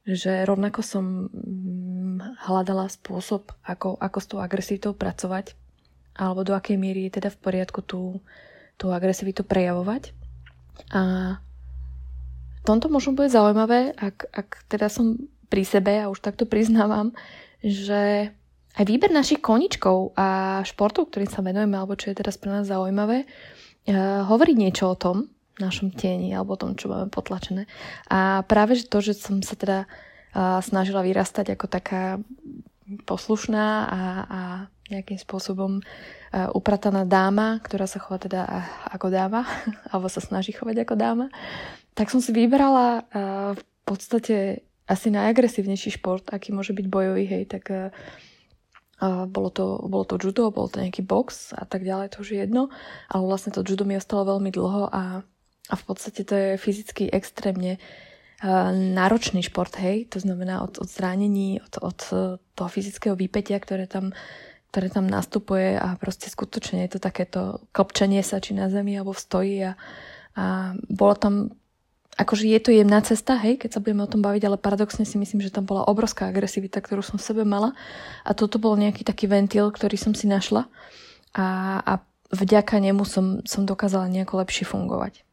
že 0.09 0.49
rovnako 0.49 0.81
som 0.81 1.29
mm, 1.29 2.41
hľadala 2.49 2.89
spôsob, 2.89 3.53
ako, 3.61 4.01
ako 4.01 4.17
s 4.17 4.25
tou 4.25 4.41
agresivitou 4.41 4.97
pracovať 4.97 5.53
alebo 6.17 6.41
do 6.41 6.57
akej 6.57 6.81
miery 6.81 7.05
je 7.05 7.21
teda 7.21 7.29
v 7.29 7.37
poriadku 7.37 7.85
tú, 7.85 8.25
tú 8.81 8.89
agresivitu 8.89 9.45
prejavovať. 9.45 10.09
A 10.89 11.37
tomto 12.65 12.89
možno 12.89 13.13
bude 13.13 13.29
zaujímavé, 13.29 13.93
ak, 13.93 14.25
ak 14.33 14.47
teda 14.65 14.89
som 14.89 15.21
pri 15.53 15.61
sebe 15.61 16.01
a 16.01 16.09
už 16.09 16.23
takto 16.25 16.49
priznávam, 16.49 17.13
že 17.61 18.33
aj 18.75 18.83
výber 18.83 19.11
našich 19.11 19.39
koničkov 19.39 20.15
a 20.19 20.59
športov, 20.67 21.07
ktorým 21.07 21.31
sa 21.31 21.39
venujeme, 21.39 21.79
alebo 21.79 21.95
čo 21.95 22.11
je 22.11 22.19
teraz 22.19 22.35
pre 22.35 22.51
nás 22.51 22.67
zaujímavé, 22.67 23.23
uh, 23.87 24.51
niečo 24.51 24.91
o 24.91 24.99
tom, 24.99 25.31
našom 25.55 25.95
tieni 25.95 26.35
alebo 26.35 26.59
o 26.59 26.61
tom, 26.61 26.75
čo 26.75 26.91
máme 26.91 27.07
potlačené. 27.07 27.63
A 28.11 28.43
práve 28.43 28.75
to, 28.83 28.99
že 28.99 29.15
som 29.15 29.39
sa 29.39 29.55
teda 29.55 29.87
uh, 29.87 30.59
snažila 30.59 30.99
vyrastať 30.99 31.55
ako 31.55 31.65
taká 31.71 32.19
poslušná 33.07 33.65
a, 33.65 33.99
a 34.27 34.39
nejakým 34.91 35.17
spôsobom 35.17 35.79
uh, 35.79 36.51
uprataná 36.51 37.07
dáma, 37.07 37.63
ktorá 37.63 37.87
sa 37.87 38.03
chová 38.03 38.19
teda 38.19 38.43
ako 38.91 39.07
dáma, 39.07 39.47
alebo 39.95 40.11
sa 40.11 40.19
snaží 40.19 40.51
chovať 40.51 40.83
ako 40.83 40.95
dáma, 40.99 41.27
tak 41.95 42.11
som 42.11 42.19
si 42.19 42.35
vybrala 42.35 43.07
v 43.55 43.63
podstate 43.87 44.67
asi 44.83 45.07
najagresívnejší 45.15 45.95
šport, 45.95 46.27
aký 46.27 46.51
môže 46.51 46.75
byť 46.75 46.85
bojový, 46.91 47.23
hej, 47.23 47.43
tak 47.47 47.63
uh, 47.71 47.95
bolo, 49.03 49.49
to, 49.51 49.83
bolo 49.91 50.07
to 50.07 50.15
judo, 50.15 50.51
bol 50.55 50.71
to 50.71 50.79
nejaký 50.79 51.03
box 51.03 51.51
a 51.51 51.67
tak 51.67 51.83
ďalej, 51.83 52.15
to 52.15 52.23
už 52.23 52.29
je 52.31 52.39
jedno, 52.47 52.71
ale 53.11 53.23
vlastne 53.27 53.51
to 53.51 53.65
judo 53.65 53.83
mi 53.83 53.99
ostalo 53.99 54.23
veľmi 54.23 54.51
dlho 54.55 54.87
a, 54.87 55.19
a 55.67 55.73
v 55.75 55.83
podstate 55.83 56.23
to 56.23 56.33
je 56.35 56.49
fyzicky 56.55 57.11
extrémne 57.11 57.75
uh, 57.75 58.71
náročný 58.71 59.43
šport, 59.43 59.75
hej, 59.83 60.07
to 60.07 60.23
znamená 60.23 60.63
od, 60.63 60.79
od 60.79 60.87
zranení, 60.87 61.59
od, 61.59 61.73
od 61.83 61.99
toho 62.55 62.69
fyzického 62.71 63.19
výpetia, 63.19 63.59
ktoré 63.59 63.83
tam 63.87 64.15
ktoré 64.75 64.91
tam 64.91 65.07
nastupuje 65.07 65.79
a 65.79 65.95
proste 65.95 66.27
skutočne 66.27 66.83
je 66.83 66.91
to 66.91 66.99
takéto 66.99 67.63
klopčenie 67.71 68.19
sa 68.19 68.43
či 68.43 68.51
na 68.51 68.67
zemi 68.67 68.99
alebo 68.99 69.15
v 69.15 69.23
stoji 69.23 69.55
a, 69.63 69.79
a 70.35 70.75
bolo 70.91 71.15
tam 71.15 71.55
akože 72.15 72.47
je 72.47 72.59
to 72.63 72.71
jemná 72.71 73.03
cesta, 73.03 73.35
hej, 73.35 73.59
keď 73.59 73.77
sa 73.77 73.83
budeme 73.83 74.07
o 74.07 74.11
tom 74.11 74.23
baviť, 74.23 74.43
ale 74.47 74.57
paradoxne 74.57 75.03
si 75.03 75.19
myslím, 75.19 75.43
že 75.43 75.51
tam 75.51 75.67
bola 75.67 75.83
obrovská 75.83 76.31
agresivita, 76.31 76.79
ktorú 76.79 77.03
som 77.03 77.19
v 77.19 77.27
sebe 77.27 77.43
mala. 77.43 77.75
A 78.23 78.31
toto 78.31 78.55
bol 78.55 78.79
nejaký 78.79 79.03
taký 79.03 79.27
ventil, 79.27 79.67
ktorý 79.67 79.99
som 79.99 80.15
si 80.15 80.25
našla. 80.25 80.71
A, 81.35 81.45
a 81.83 81.93
vďaka 82.31 82.79
nemu 82.79 83.03
som, 83.03 83.43
som 83.43 83.67
dokázala 83.67 84.07
nejako 84.07 84.39
lepšie 84.39 84.63
fungovať. 84.63 85.27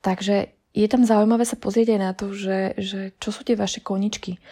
Takže 0.00 0.52
je 0.74 0.86
tam 0.90 1.06
zaujímavé 1.06 1.46
sa 1.46 1.60
pozrieť 1.60 1.96
aj 1.96 2.00
na 2.00 2.12
to, 2.12 2.34
že, 2.34 2.74
že 2.80 3.00
čo 3.22 3.30
sú 3.30 3.46
tie 3.46 3.54
vaše 3.54 3.78
koničky, 3.78 4.42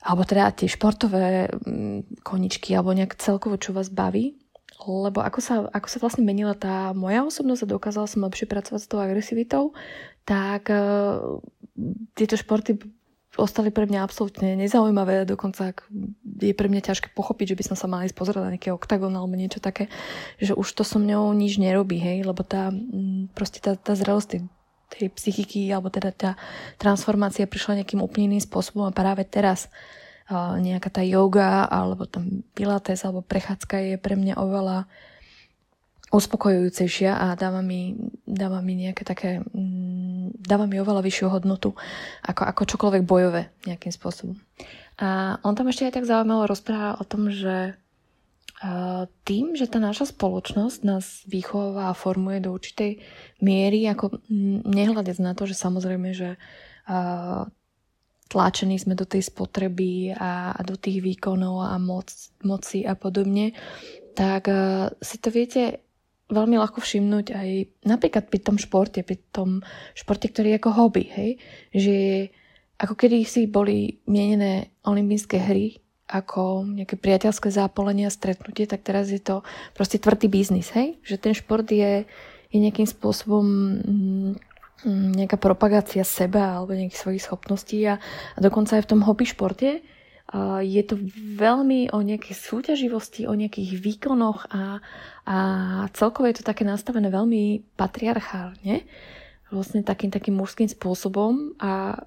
alebo 0.00 0.24
teda 0.24 0.54
tie 0.54 0.70
športové 0.70 1.50
mm, 1.50 2.24
koničky, 2.24 2.72
alebo 2.72 2.96
nejak 2.96 3.18
celkovo, 3.18 3.60
čo 3.60 3.76
vás 3.76 3.92
baví? 3.92 4.38
Lebo 4.80 5.20
ako 5.20 5.40
sa, 5.44 5.54
ako 5.68 5.88
sa 5.92 5.98
vlastne 6.00 6.24
menila 6.24 6.56
tá 6.56 6.96
moja 6.96 7.20
osobnosť 7.20 7.68
a 7.68 7.72
dokázala 7.76 8.08
som 8.08 8.24
lepšie 8.24 8.48
pracovať 8.48 8.80
s 8.80 8.88
tou 8.88 8.96
agresivitou, 8.96 9.76
tak 10.24 10.68
uh, 10.70 11.40
tieto 12.14 12.36
športy 12.36 12.78
ostali 13.38 13.70
pre 13.70 13.86
mňa 13.86 14.02
absolútne 14.02 14.58
nezaujímavé, 14.58 15.22
dokonca 15.22 15.70
je 16.42 16.54
pre 16.54 16.66
mňa 16.66 16.90
ťažké 16.90 17.14
pochopiť, 17.14 17.54
že 17.54 17.58
by 17.58 17.64
som 17.72 17.76
sa 17.78 17.86
mala 17.86 18.04
ísť 18.04 18.18
na 18.36 18.52
nejaký 18.52 18.74
oktagon 18.74 19.14
alebo 19.14 19.38
niečo 19.38 19.62
také, 19.62 19.86
že 20.42 20.52
už 20.52 20.66
to 20.74 20.82
so 20.82 20.98
mňou 20.98 21.30
nič 21.38 21.62
nerobí, 21.62 21.96
hej, 22.02 22.26
lebo 22.26 22.42
tá, 22.42 22.74
mm, 22.74 23.30
proste 23.32 23.62
tá, 23.62 23.78
tá 23.78 23.94
zrelosť 23.94 24.28
tej, 24.34 24.40
tej 24.90 25.06
psychiky 25.14 25.70
alebo 25.70 25.94
teda 25.94 26.10
tá 26.10 26.30
transformácia 26.74 27.46
prišla 27.46 27.86
nejakým 27.86 28.02
úplne 28.02 28.34
iným 28.34 28.42
spôsobom 28.42 28.90
a 28.90 28.96
práve 28.96 29.22
teraz 29.22 29.70
nejaká 30.38 30.94
tá 30.94 31.02
yoga 31.02 31.66
alebo 31.66 32.06
tam 32.06 32.46
pilates 32.54 33.02
alebo 33.02 33.18
prechádzka 33.18 33.76
je 33.82 33.94
pre 33.98 34.14
mňa 34.14 34.38
oveľa 34.38 34.86
uspokojujúcejšia 36.10 37.14
a 37.14 37.26
dáva 37.38 37.62
mi, 37.62 37.94
dáva 38.26 38.58
mi 38.58 38.74
nejaké 38.74 39.06
také, 39.06 39.30
mm, 39.42 40.42
dáva 40.42 40.66
mi 40.66 40.82
oveľa 40.82 41.06
vyššiu 41.06 41.26
hodnotu 41.30 41.78
ako, 42.26 42.42
ako 42.50 42.62
čokoľvek 42.66 43.02
bojové 43.06 43.54
nejakým 43.66 43.94
spôsobom. 43.94 44.36
A 45.00 45.38
on 45.46 45.54
tam 45.54 45.70
ešte 45.70 45.86
aj 45.86 45.96
tak 45.96 46.10
zaujímavo 46.10 46.50
rozpráva 46.50 46.98
o 46.98 47.04
tom, 47.06 47.30
že 47.32 47.78
tým, 49.24 49.56
že 49.56 49.64
tá 49.72 49.80
naša 49.80 50.12
spoločnosť 50.12 50.78
nás 50.84 51.24
vychováva 51.24 51.88
a 51.88 51.96
formuje 51.96 52.44
do 52.44 52.52
určitej 52.52 53.00
miery, 53.40 53.88
ako 53.88 54.20
mm, 54.28 54.68
nehľadec 54.68 55.16
na 55.16 55.32
to, 55.32 55.48
že 55.48 55.56
samozrejme, 55.56 56.12
že 56.12 56.36
tlačení 58.30 58.76
sme 58.76 58.94
do 58.94 59.08
tej 59.08 59.26
spotreby 59.26 60.12
a, 60.14 60.52
a 60.52 60.60
do 60.60 60.76
tých 60.76 61.00
výkonov 61.00 61.66
a 61.66 61.74
moc, 61.80 62.12
moci 62.44 62.84
a 62.84 62.94
podobne, 62.94 63.56
tak 64.14 64.46
uh, 64.46 64.92
si 65.02 65.18
to 65.18 65.34
viete 65.34 65.82
veľmi 66.30 66.56
ľahko 66.56 66.78
všimnúť 66.80 67.26
aj 67.34 67.48
napríklad 67.84 68.30
pri 68.30 68.40
tom 68.40 68.56
športe, 68.56 69.02
pri 69.02 69.18
tom 69.34 69.60
športe, 69.92 70.30
ktorý 70.30 70.54
je 70.54 70.58
ako 70.62 70.70
hobby, 70.72 71.04
hej? 71.10 71.30
že 71.74 71.96
ako 72.80 72.96
kedy 72.96 73.26
si 73.28 73.44
boli 73.44 74.00
mienené 74.08 74.72
olympijské 74.88 75.36
hry 75.36 75.76
ako 76.10 76.66
nejaké 76.66 76.98
priateľské 76.98 77.54
zápolenie 77.54 78.08
a 78.08 78.14
stretnutie, 78.14 78.66
tak 78.66 78.82
teraz 78.82 79.14
je 79.14 79.22
to 79.22 79.46
proste 79.78 80.02
tvrdý 80.02 80.26
biznis, 80.26 80.74
hej? 80.74 80.98
Že 81.06 81.16
ten 81.22 81.34
šport 81.38 81.68
je, 81.70 82.02
je 82.50 82.58
nejakým 82.58 82.88
spôsobom 82.88 83.46
mm, 83.78 84.32
Mm, 84.80 85.12
nejaká 85.12 85.36
propagácia 85.36 86.00
seba 86.08 86.56
alebo 86.56 86.72
nejakých 86.72 86.96
svojich 87.04 87.24
schopností 87.28 87.84
a, 87.84 88.00
a 88.32 88.38
dokonca 88.40 88.80
aj 88.80 88.88
v 88.88 88.90
tom 88.96 89.04
hobby 89.04 89.28
športe 89.28 89.84
je 90.62 90.82
to 90.86 90.94
veľmi 91.34 91.90
o 91.90 91.98
nejakej 91.98 92.36
súťaživosti, 92.38 93.26
o 93.26 93.34
nejakých 93.34 93.82
výkonoch 93.82 94.46
a, 94.54 94.78
a 95.26 95.36
celkovo 95.90 96.30
je 96.30 96.38
to 96.38 96.44
také 96.46 96.62
nastavené 96.62 97.10
veľmi 97.10 97.74
patriarchálne, 97.74 98.86
vlastne 99.50 99.82
takým 99.82 100.14
takým 100.14 100.38
mužským 100.38 100.70
spôsobom. 100.70 101.58
A 101.58 101.98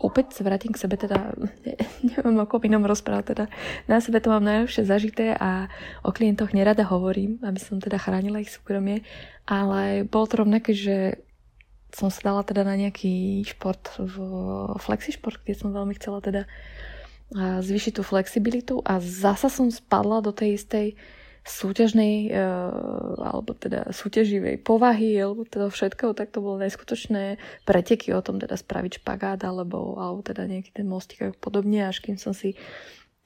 opäť 0.00 0.40
sa 0.40 0.48
vrátim 0.48 0.72
k 0.72 0.80
sebe, 0.80 0.96
teda 0.96 1.36
neviem 2.08 2.40
ako 2.40 2.64
inom 2.64 2.88
rozprávať, 2.88 3.24
teda 3.36 3.44
na 3.84 4.00
sebe 4.00 4.24
to 4.24 4.32
mám 4.32 4.48
najlepšie 4.48 4.88
zažité 4.88 5.36
a 5.36 5.68
o 6.00 6.08
klientoch 6.08 6.56
nerada 6.56 6.88
hovorím, 6.88 7.36
aby 7.44 7.60
som 7.60 7.76
teda 7.76 8.00
chránila 8.00 8.40
ich 8.40 8.48
súkromie, 8.48 9.04
ale 9.44 10.08
bolo 10.08 10.24
to 10.24 10.40
rovnaké, 10.40 10.72
že 10.72 11.20
som 11.92 12.08
sa 12.08 12.32
dala 12.32 12.40
teda 12.40 12.64
na 12.64 12.80
nejaký 12.80 13.44
šport, 13.44 13.84
v 14.00 14.16
flexišport, 14.80 15.44
kde 15.44 15.52
som 15.52 15.76
veľmi 15.76 15.92
chcela 16.00 16.24
teda 16.24 16.48
zvýšiť 17.36 17.92
tú 17.96 18.02
flexibilitu 18.04 18.84
a 18.84 19.00
zasa 19.00 19.48
som 19.48 19.72
spadla 19.72 20.20
do 20.20 20.36
tej 20.36 20.60
istej 20.60 20.86
súťažnej 21.42 22.30
e, 22.30 22.38
alebo 23.18 23.50
teda 23.58 23.90
súťaživej 23.90 24.62
povahy 24.62 25.18
alebo 25.18 25.42
teda 25.42 25.74
všetkého, 25.74 26.14
tak 26.14 26.30
to 26.30 26.38
bolo 26.38 26.62
neskutočné 26.62 27.42
preteky 27.66 28.14
o 28.14 28.22
tom 28.22 28.38
teda 28.38 28.54
spraviť 28.54 29.02
špagát 29.02 29.42
alebo, 29.42 29.98
alebo 29.98 30.22
teda 30.22 30.46
nejaký 30.46 30.70
ten 30.70 30.86
mostík 30.86 31.18
a 31.26 31.34
podobne, 31.34 31.82
až 31.82 31.98
kým 31.98 32.14
som 32.14 32.30
si 32.30 32.54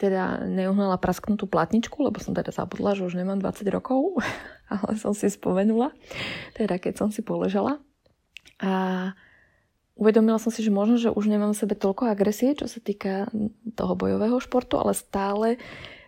teda 0.00 0.44
neuhnala 0.48 1.00
prasknutú 1.00 1.48
platničku, 1.48 1.96
lebo 2.04 2.20
som 2.20 2.32
teda 2.32 2.52
zabudla, 2.52 2.96
že 2.96 3.04
už 3.04 3.20
nemám 3.20 3.40
20 3.40 3.68
rokov, 3.68 4.20
ale 4.72 4.96
som 4.96 5.12
si 5.12 5.28
spomenula, 5.28 5.92
teda 6.56 6.80
keď 6.80 7.04
som 7.04 7.08
si 7.12 7.20
poležala. 7.20 7.80
A 8.56 9.12
uvedomila 9.97 10.37
som 10.37 10.53
si, 10.53 10.61
že 10.61 10.71
možno, 10.71 11.00
že 11.00 11.11
už 11.11 11.26
nemám 11.26 11.57
v 11.57 11.61
sebe 11.65 11.75
toľko 11.75 12.12
agresie, 12.12 12.53
čo 12.53 12.69
sa 12.69 12.79
týka 12.79 13.26
toho 13.75 13.95
bojového 13.97 14.37
športu, 14.38 14.76
ale 14.76 14.93
stále, 14.93 15.57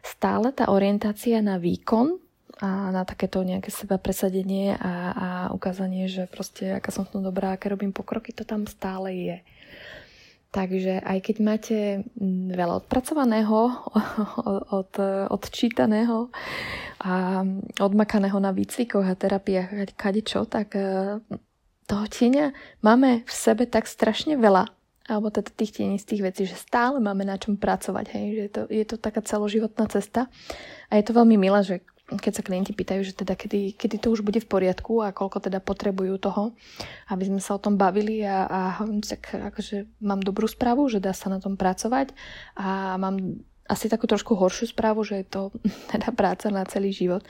stále 0.05 0.53
tá 0.53 0.69
orientácia 0.69 1.41
na 1.41 1.57
výkon 1.57 2.21
a 2.61 2.93
na 2.93 3.03
takéto 3.09 3.41
nejaké 3.41 3.73
seba 3.73 3.97
presadenie 3.97 4.77
a, 4.77 4.93
a 5.13 5.29
ukázanie, 5.57 6.07
že 6.07 6.29
proste 6.29 6.77
aká 6.77 6.93
som 6.93 7.09
v 7.09 7.19
tom 7.19 7.23
dobrá, 7.25 7.57
aké 7.57 7.73
robím 7.73 7.97
pokroky, 7.97 8.37
to 8.37 8.45
tam 8.45 8.69
stále 8.69 9.09
je. 9.15 9.39
Takže 10.49 11.05
aj 11.05 11.19
keď 11.29 11.37
máte 11.45 11.79
veľa 12.57 12.85
odpracovaného, 12.85 13.69
od, 14.81 14.93
odčítaného 15.29 16.33
a 17.05 17.45
odmakaného 17.79 18.41
na 18.41 18.51
výcvikoch 18.57 19.05
a 19.05 19.13
terapiách 19.13 19.93
kadečo, 19.95 20.49
tak 20.49 20.73
toho 21.89 22.05
tieňa 22.05 22.53
máme 22.85 23.25
v 23.25 23.33
sebe 23.33 23.65
tak 23.65 23.89
strašne 23.89 24.37
veľa, 24.37 24.69
alebo 25.09 25.33
teda 25.33 25.49
tých 25.57 25.81
tienistých 25.81 26.21
vecí, 26.21 26.45
že 26.45 26.61
stále 26.61 27.01
máme 27.01 27.25
na 27.25 27.41
čom 27.41 27.57
pracovať, 27.57 28.07
hej, 28.13 28.27
že 28.29 28.43
je 28.45 28.53
to, 28.53 28.63
je 28.69 28.85
to 28.85 28.97
taká 29.01 29.25
celoživotná 29.25 29.89
cesta 29.89 30.29
a 30.93 31.01
je 31.01 31.05
to 31.05 31.17
veľmi 31.17 31.41
milé, 31.41 31.65
že 31.65 31.81
keď 32.09 32.33
sa 32.41 32.47
klienti 32.47 32.73
pýtajú, 32.73 33.05
že 33.05 33.13
teda 33.13 33.37
kedy, 33.37 33.77
kedy 33.77 34.01
to 34.01 34.09
už 34.09 34.25
bude 34.25 34.41
v 34.41 34.49
poriadku 34.49 35.05
a 35.05 35.13
koľko 35.13 35.45
teda 35.45 35.61
potrebujú 35.61 36.17
toho, 36.17 36.57
aby 37.13 37.29
sme 37.29 37.41
sa 37.41 37.57
o 37.57 37.61
tom 37.61 37.77
bavili 37.77 38.25
a, 38.25 38.49
a 38.49 38.61
tak 39.05 39.37
akože 39.53 40.01
mám 40.01 40.25
dobrú 40.25 40.49
správu, 40.49 40.89
že 40.89 41.05
dá 41.05 41.13
sa 41.13 41.29
na 41.29 41.37
tom 41.37 41.61
pracovať 41.61 42.17
a 42.57 42.97
mám 42.97 43.45
asi 43.69 43.93
takú 43.93 44.09
trošku 44.09 44.33
horšiu 44.33 44.73
správu, 44.73 45.05
že 45.05 45.21
je 45.21 45.27
to 45.29 45.43
teda 45.93 46.09
práca 46.17 46.49
na 46.49 46.65
celý 46.65 46.97
život. 46.97 47.21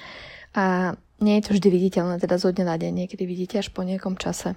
A 0.54 0.94
nie 1.18 1.38
je 1.38 1.50
to 1.50 1.54
vždy 1.58 1.68
viditeľné, 1.70 2.22
teda 2.22 2.38
zo 2.38 2.54
dňa 2.54 2.64
na 2.66 2.76
deň. 2.78 2.92
Niekedy 3.04 3.24
vidíte 3.26 3.58
až 3.58 3.74
po 3.74 3.82
nejakom 3.82 4.14
čase 4.18 4.54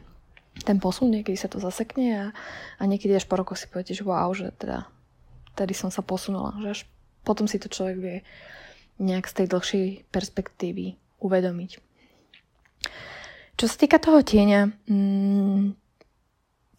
ten 0.62 0.78
posun, 0.78 1.10
niekedy 1.10 1.38
sa 1.40 1.50
to 1.50 1.58
zasekne 1.58 2.08
a, 2.12 2.26
a 2.78 2.84
niekedy 2.86 3.18
až 3.18 3.26
po 3.26 3.40
rokoch 3.40 3.58
si 3.58 3.72
poviete, 3.72 3.98
že 3.98 4.06
wow, 4.06 4.30
že 4.36 4.54
teda 4.60 4.86
tady 5.58 5.74
som 5.74 5.90
sa 5.90 6.06
posunula. 6.06 6.54
Že 6.62 6.68
až 6.70 6.80
potom 7.26 7.50
si 7.50 7.58
to 7.58 7.72
človek 7.72 7.98
vie 7.98 8.18
nejak 9.02 9.26
z 9.26 9.34
tej 9.42 9.48
dlhšej 9.50 9.86
perspektívy 10.14 11.00
uvedomiť. 11.22 11.72
Čo 13.58 13.66
sa 13.66 13.76
týka 13.78 13.98
toho 14.02 14.22
tieňa, 14.22 14.74
mm, 14.90 15.78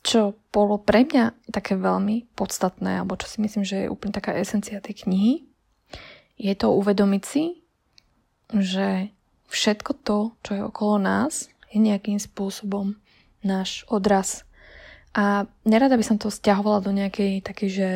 čo 0.02 0.34
bolo 0.50 0.82
pre 0.82 1.06
mňa 1.06 1.50
také 1.54 1.78
veľmi 1.78 2.34
podstatné, 2.34 3.02
alebo 3.02 3.14
čo 3.14 3.30
si 3.30 3.38
myslím, 3.38 3.62
že 3.62 3.86
je 3.86 3.92
úplne 3.92 4.14
taká 4.14 4.34
esencia 4.34 4.82
tej 4.82 5.06
knihy, 5.06 5.46
je 6.42 6.54
to 6.58 6.74
uvedomiť 6.74 7.22
si, 7.22 7.62
že 8.50 9.14
všetko 9.52 9.92
to, 10.00 10.18
čo 10.40 10.50
je 10.56 10.62
okolo 10.64 10.96
nás, 10.96 11.52
je 11.68 11.76
nejakým 11.76 12.16
spôsobom 12.16 12.96
náš 13.44 13.84
odraz. 13.92 14.48
A 15.12 15.44
nerada 15.68 16.00
by 16.00 16.04
som 16.04 16.16
to 16.16 16.32
stiahovala 16.32 16.80
do 16.80 16.92
nejakej 16.96 17.44
takej, 17.44 17.68
že 17.68 17.88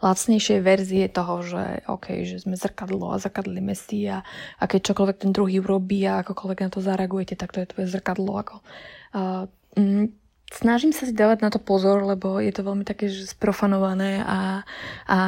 lacnejšej 0.00 0.60
verzie 0.64 1.04
toho, 1.12 1.44
že 1.44 1.84
OK, 1.86 2.24
že 2.24 2.40
sme 2.40 2.56
zrkadlo 2.56 3.12
a 3.12 3.20
zrkadlíme 3.20 3.76
si 3.76 4.08
a, 4.08 4.24
a 4.56 4.64
keď 4.64 4.90
čokoľvek 4.90 5.16
ten 5.20 5.30
druhý 5.30 5.60
urobí 5.60 6.02
a 6.08 6.24
akokoľvek 6.24 6.58
na 6.64 6.70
to 6.72 6.80
zareagujete, 6.80 7.36
tak 7.36 7.52
to 7.52 7.60
je 7.60 7.70
tvoje 7.70 7.86
zrkadlo. 7.92 8.32
Ako, 8.40 8.56
uh, 9.12 9.44
mm, 9.76 10.08
snažím 10.48 10.96
sa 10.96 11.04
si 11.04 11.12
dávať 11.12 11.44
na 11.44 11.52
to 11.52 11.60
pozor, 11.60 12.00
lebo 12.00 12.40
je 12.40 12.48
to 12.48 12.64
veľmi 12.64 12.82
také 12.88 13.12
že 13.12 13.28
sprofanované 13.28 14.24
a, 14.24 14.64
a 15.04 15.18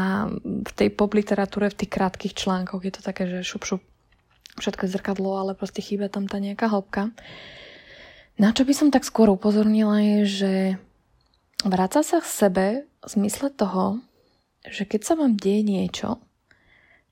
v 0.40 0.70
tej 0.72 0.88
pop 0.88 1.12
literatúre, 1.12 1.68
v 1.68 1.78
tých 1.84 1.92
krátkých 1.92 2.34
článkoch 2.34 2.80
je 2.80 2.92
to 2.96 3.04
také, 3.04 3.28
že 3.28 3.44
šup, 3.44 3.68
šup, 3.68 3.84
všetko 4.60 4.88
je 4.88 4.94
zrkadlo, 4.96 5.38
ale 5.38 5.52
proste 5.56 5.80
chýba 5.80 6.12
tam 6.12 6.28
tá 6.28 6.42
nejaká 6.42 6.68
hĺbka. 6.68 7.14
Na 8.40 8.52
čo 8.56 8.64
by 8.64 8.74
som 8.74 8.88
tak 8.88 9.04
skôr 9.04 9.28
upozornila 9.28 10.00
je, 10.00 10.18
že 10.24 10.52
vráca 11.64 12.00
sa 12.00 12.18
k 12.20 12.26
sebe 12.26 12.66
v 13.04 13.08
zmysle 13.08 13.52
toho, 13.52 14.00
že 14.64 14.88
keď 14.88 15.00
sa 15.04 15.14
vám 15.14 15.36
deje 15.36 15.62
niečo, 15.64 16.08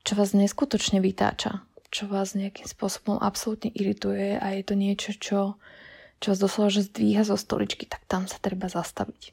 čo 0.01 0.17
vás 0.17 0.33
neskutočne 0.33 0.99
vytáča, 1.05 1.61
čo 1.93 2.09
vás 2.09 2.33
nejakým 2.33 2.65
spôsobom 2.65 3.21
absolútne 3.21 3.69
irituje 3.75 4.41
a 4.41 4.57
je 4.57 4.63
to 4.65 4.75
niečo, 4.79 5.11
čo 5.17 5.41
čo 6.21 6.37
vás 6.37 6.41
doslova, 6.41 6.69
že 6.69 6.85
zdvíha 6.85 7.25
zo 7.25 7.35
stoličky, 7.41 7.89
tak 7.89 8.05
tam 8.05 8.29
sa 8.29 8.37
treba 8.37 8.69
zastaviť. 8.69 9.33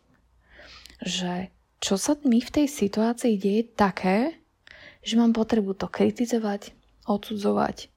Že 1.03 1.51
čo 1.83 1.99
sa 1.99 2.15
mi 2.23 2.39
v 2.39 2.49
tej 2.49 2.67
situácii 2.71 3.35
deje 3.35 3.67
také, 3.75 4.39
že 5.03 5.19
mám 5.19 5.35
potrebu 5.35 5.75
to 5.75 5.91
kritizovať, 5.91 6.71
odsudzovať, 7.05 7.91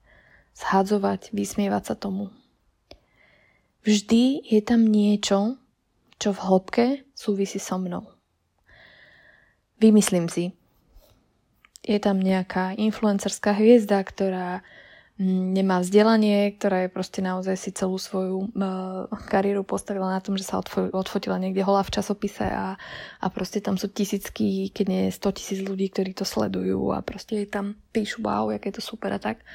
zhadzovať, 0.55 1.31
vysmievať 1.31 1.83
sa 1.83 1.95
tomu. 1.95 2.29
Vždy 3.81 4.45
je 4.45 4.61
tam 4.61 4.85
niečo, 4.85 5.57
čo 6.21 6.29
v 6.37 6.39
hĺbke 6.45 6.85
súvisí 7.17 7.57
so 7.57 7.81
mnou. 7.81 8.05
Vymyslím 9.81 10.29
si. 10.29 10.53
Je 11.81 11.97
tam 11.97 12.21
nejaká 12.21 12.77
influencerská 12.77 13.57
hviezda, 13.57 14.05
ktorá 14.05 14.61
nemá 15.21 15.81
vzdelanie, 15.81 16.57
ktorá 16.57 16.85
je 16.85 16.89
proste 16.89 17.21
naozaj 17.21 17.53
si 17.53 17.69
celú 17.73 18.01
svoju 18.01 18.49
uh, 18.57 19.05
kariéru 19.29 19.61
postavila 19.61 20.09
na 20.09 20.21
tom, 20.21 20.33
že 20.33 20.45
sa 20.47 20.57
odfo- 20.57 20.89
odfotila 20.89 21.37
niekde 21.37 21.61
holá 21.61 21.85
v 21.85 21.93
časopise 21.93 22.45
a, 22.45 22.73
a 23.21 23.25
proste 23.29 23.61
tam 23.61 23.77
sú 23.77 23.89
tisícky, 23.93 24.73
keď 24.73 24.85
nie 24.89 25.01
100 25.13 25.37
tisíc 25.37 25.59
ľudí, 25.61 25.93
ktorí 25.93 26.17
to 26.17 26.25
sledujú 26.25 26.89
a 26.93 27.05
proste 27.05 27.45
tam 27.45 27.77
píšu 27.93 28.25
wow, 28.25 28.49
aké 28.49 28.73
je 28.73 28.81
to 28.81 28.83
super 28.83 29.13
a 29.13 29.21
tak. 29.21 29.45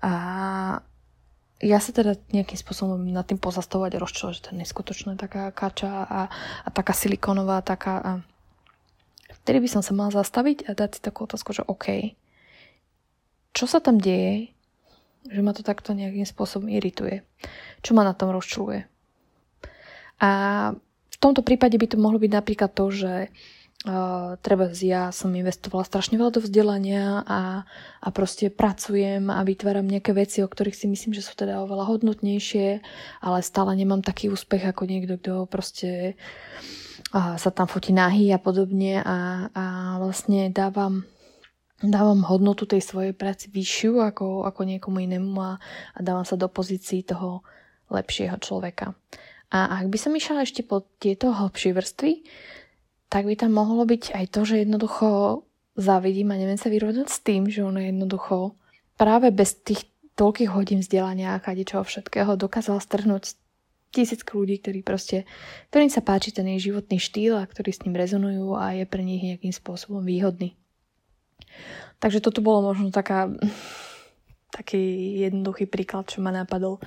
A 0.00 0.12
ja 1.62 1.78
sa 1.80 1.90
teda 1.94 2.18
nejakým 2.34 2.58
spôsobom 2.58 2.98
nad 2.98 3.24
tým 3.24 3.38
pozastavovať 3.38 3.96
a 3.96 4.02
rozčulovať, 4.02 4.34
že 4.36 4.42
to 4.42 4.50
je 4.52 4.60
neskutočná 4.60 5.12
taká 5.14 5.48
kača 5.54 5.92
a, 6.04 6.20
a 6.66 6.68
taká 6.70 6.92
silikonová, 6.92 7.62
taká... 7.62 7.94
A 8.02 8.10
vtedy 9.42 9.64
by 9.64 9.68
som 9.70 9.82
sa 9.82 9.94
mala 9.94 10.10
zastaviť 10.10 10.68
a 10.68 10.76
dať 10.76 10.98
si 10.98 11.00
takú 11.00 11.24
otázku, 11.24 11.54
že 11.54 11.64
OK, 11.64 12.16
čo 13.54 13.64
sa 13.70 13.78
tam 13.78 14.02
deje, 14.02 14.50
že 15.30 15.40
ma 15.40 15.54
to 15.54 15.64
takto 15.64 15.94
nejakým 15.94 16.26
spôsobom 16.26 16.68
irituje. 16.68 17.24
Čo 17.80 17.96
ma 17.96 18.04
na 18.04 18.12
tom 18.12 18.34
rozčuluje. 18.34 18.84
A 20.20 20.30
v 21.08 21.16
tomto 21.16 21.40
prípade 21.40 21.78
by 21.80 21.86
to 21.86 21.96
mohlo 21.96 22.20
byť 22.20 22.32
napríklad 22.34 22.70
to, 22.76 22.92
že 22.92 23.14
uh, 23.30 23.63
treba 24.40 24.72
ja 24.80 25.12
som 25.12 25.28
investovala 25.36 25.84
strašne 25.84 26.16
veľa 26.16 26.32
do 26.32 26.40
vzdelania 26.40 27.20
a, 27.20 27.68
a 28.00 28.08
proste 28.16 28.48
pracujem 28.48 29.28
a 29.28 29.44
vytváram 29.44 29.84
nejaké 29.84 30.16
veci, 30.16 30.40
o 30.40 30.48
ktorých 30.48 30.72
si 30.72 30.86
myslím, 30.88 31.12
že 31.12 31.20
sú 31.20 31.36
teda 31.36 31.60
oveľa 31.68 31.92
hodnotnejšie, 31.92 32.80
ale 33.20 33.38
stále 33.44 33.76
nemám 33.76 34.00
taký 34.00 34.32
úspech 34.32 34.64
ako 34.72 34.88
niekto, 34.88 35.20
kto 35.20 35.32
proste 35.52 36.16
uh, 37.12 37.36
sa 37.36 37.50
tam 37.52 37.68
fotí 37.68 37.92
nahý 37.92 38.32
a 38.32 38.40
podobne 38.40 39.04
a, 39.04 39.52
a 39.52 39.64
vlastne 40.00 40.48
dávam 40.48 41.04
dávam 41.84 42.24
hodnotu 42.24 42.64
tej 42.64 42.80
svojej 42.80 43.12
práci 43.12 43.52
vyššiu 43.52 44.00
ako, 44.00 44.48
ako 44.48 44.60
niekomu 44.64 45.04
inému 45.04 45.36
a, 45.36 45.60
a 45.92 45.98
dávam 46.00 46.24
sa 46.24 46.40
do 46.40 46.48
pozícií 46.48 47.04
toho 47.04 47.44
lepšieho 47.92 48.40
človeka. 48.40 48.96
A 49.52 49.84
ak 49.84 49.92
by 49.92 49.98
som 50.00 50.16
išla 50.16 50.48
ešte 50.48 50.64
po 50.64 50.88
tieto 50.96 51.36
hlbšie 51.36 51.76
vrstvy, 51.76 52.12
tak 53.14 53.30
by 53.30 53.38
tam 53.38 53.54
mohlo 53.54 53.86
byť 53.86 54.10
aj 54.10 54.26
to, 54.34 54.42
že 54.42 54.66
jednoducho 54.66 55.06
závidím 55.78 56.34
a 56.34 56.40
neviem 56.42 56.58
sa 56.58 56.66
vyrovnať 56.66 57.06
s 57.06 57.22
tým, 57.22 57.46
že 57.46 57.62
ona 57.62 57.86
jednoducho 57.86 58.58
práve 58.98 59.30
bez 59.30 59.54
tých 59.62 59.86
toľkých 60.18 60.50
hodín 60.50 60.82
vzdelania 60.82 61.38
a 61.38 61.42
kadečoho 61.42 61.86
všetkého 61.86 62.34
dokázala 62.34 62.82
strhnúť 62.82 63.38
tisíc 63.94 64.26
ľudí, 64.26 64.58
ktorí 64.58 64.82
proste, 64.82 65.30
ktorým 65.70 65.94
sa 65.94 66.02
páči 66.02 66.34
ten 66.34 66.50
jej 66.58 66.74
životný 66.74 66.98
štýl 66.98 67.38
a 67.38 67.46
ktorí 67.46 67.70
s 67.70 67.86
ním 67.86 67.94
rezonujú 67.94 68.58
a 68.58 68.74
je 68.74 68.82
pre 68.82 69.06
nich 69.06 69.22
nejakým 69.22 69.54
spôsobom 69.54 70.02
výhodný. 70.02 70.58
Takže 72.02 72.18
toto 72.18 72.42
bolo 72.42 72.74
možno 72.74 72.90
taká, 72.90 73.30
taký 74.50 75.22
jednoduchý 75.22 75.70
príklad, 75.70 76.10
čo 76.10 76.18
ma 76.18 76.34
napadol, 76.34 76.82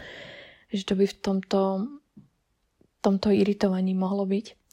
že 0.68 0.84
to 0.84 1.00
by 1.00 1.08
v 1.08 1.16
tomto, 1.24 1.88
tomto 3.00 3.32
iritovaní 3.32 3.96
mohlo 3.96 4.28
byť. 4.28 4.67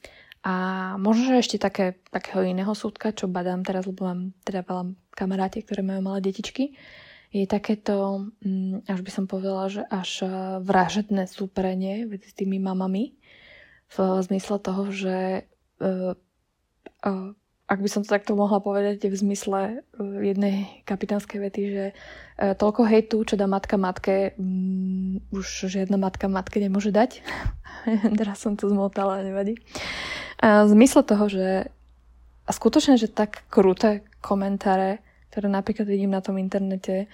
A 0.45 0.55
možno, 1.01 1.33
že 1.33 1.41
ešte 1.41 1.57
také, 1.57 1.97
takého 2.13 2.45
iného 2.45 2.77
súdka, 2.77 3.17
čo 3.17 3.33
badám 3.33 3.65
teraz, 3.65 3.89
lebo 3.89 4.05
mám 4.05 4.37
teda 4.45 4.61
veľa 4.61 4.93
kamaráti, 5.17 5.65
ktoré 5.65 5.81
majú 5.81 6.05
malé 6.05 6.21
detičky, 6.21 6.77
je 7.35 7.49
takéto, 7.51 8.29
mm, 8.45 8.87
až 8.87 9.01
by 9.03 9.11
som 9.11 9.25
povedala, 9.27 9.67
že 9.67 9.83
až 9.89 10.23
e, 10.23 10.29
vražedné 10.63 11.27
súperenie 11.27 12.07
s 12.07 12.33
tými 12.37 12.63
mamami 12.63 13.17
v 13.91 13.97
zmysle 14.23 14.59
toho, 14.59 14.91
že 14.91 15.47
uh, 15.79 16.17
uh, 17.05 17.31
ak 17.65 17.81
by 17.81 17.89
som 17.89 18.05
to 18.05 18.13
takto 18.13 18.37
mohla 18.37 18.61
povedať, 18.61 19.09
v 19.09 19.17
zmysle 19.17 19.61
e, 19.65 19.75
jednej 20.21 20.85
kapitánskej 20.85 21.39
vety, 21.41 21.63
že 21.73 21.85
e, 21.91 21.95
toľko 22.53 22.85
hejtu, 22.85 23.25
čo 23.25 23.41
dá 23.41 23.49
matka 23.49 23.81
matke, 23.81 24.37
um, 24.37 25.17
už 25.33 25.73
žiadna 25.73 25.97
matka 25.97 26.29
matke 26.29 26.61
nemôže 26.61 26.93
dať. 26.93 27.25
Teraz 28.21 28.45
som 28.45 28.61
to 28.61 28.69
zmotala, 28.69 29.25
nevadí. 29.25 29.57
A 30.45 30.69
zmysle 30.69 31.09
toho, 31.09 31.25
že 31.33 31.73
a 32.45 32.51
skutočne, 32.53 33.01
že 33.01 33.09
tak 33.09 33.49
kruté 33.49 34.05
komentáre, 34.21 35.01
ktoré 35.33 35.49
napríklad 35.49 35.89
vidím 35.89 36.13
na 36.13 36.21
tom 36.21 36.37
internete, 36.37 37.09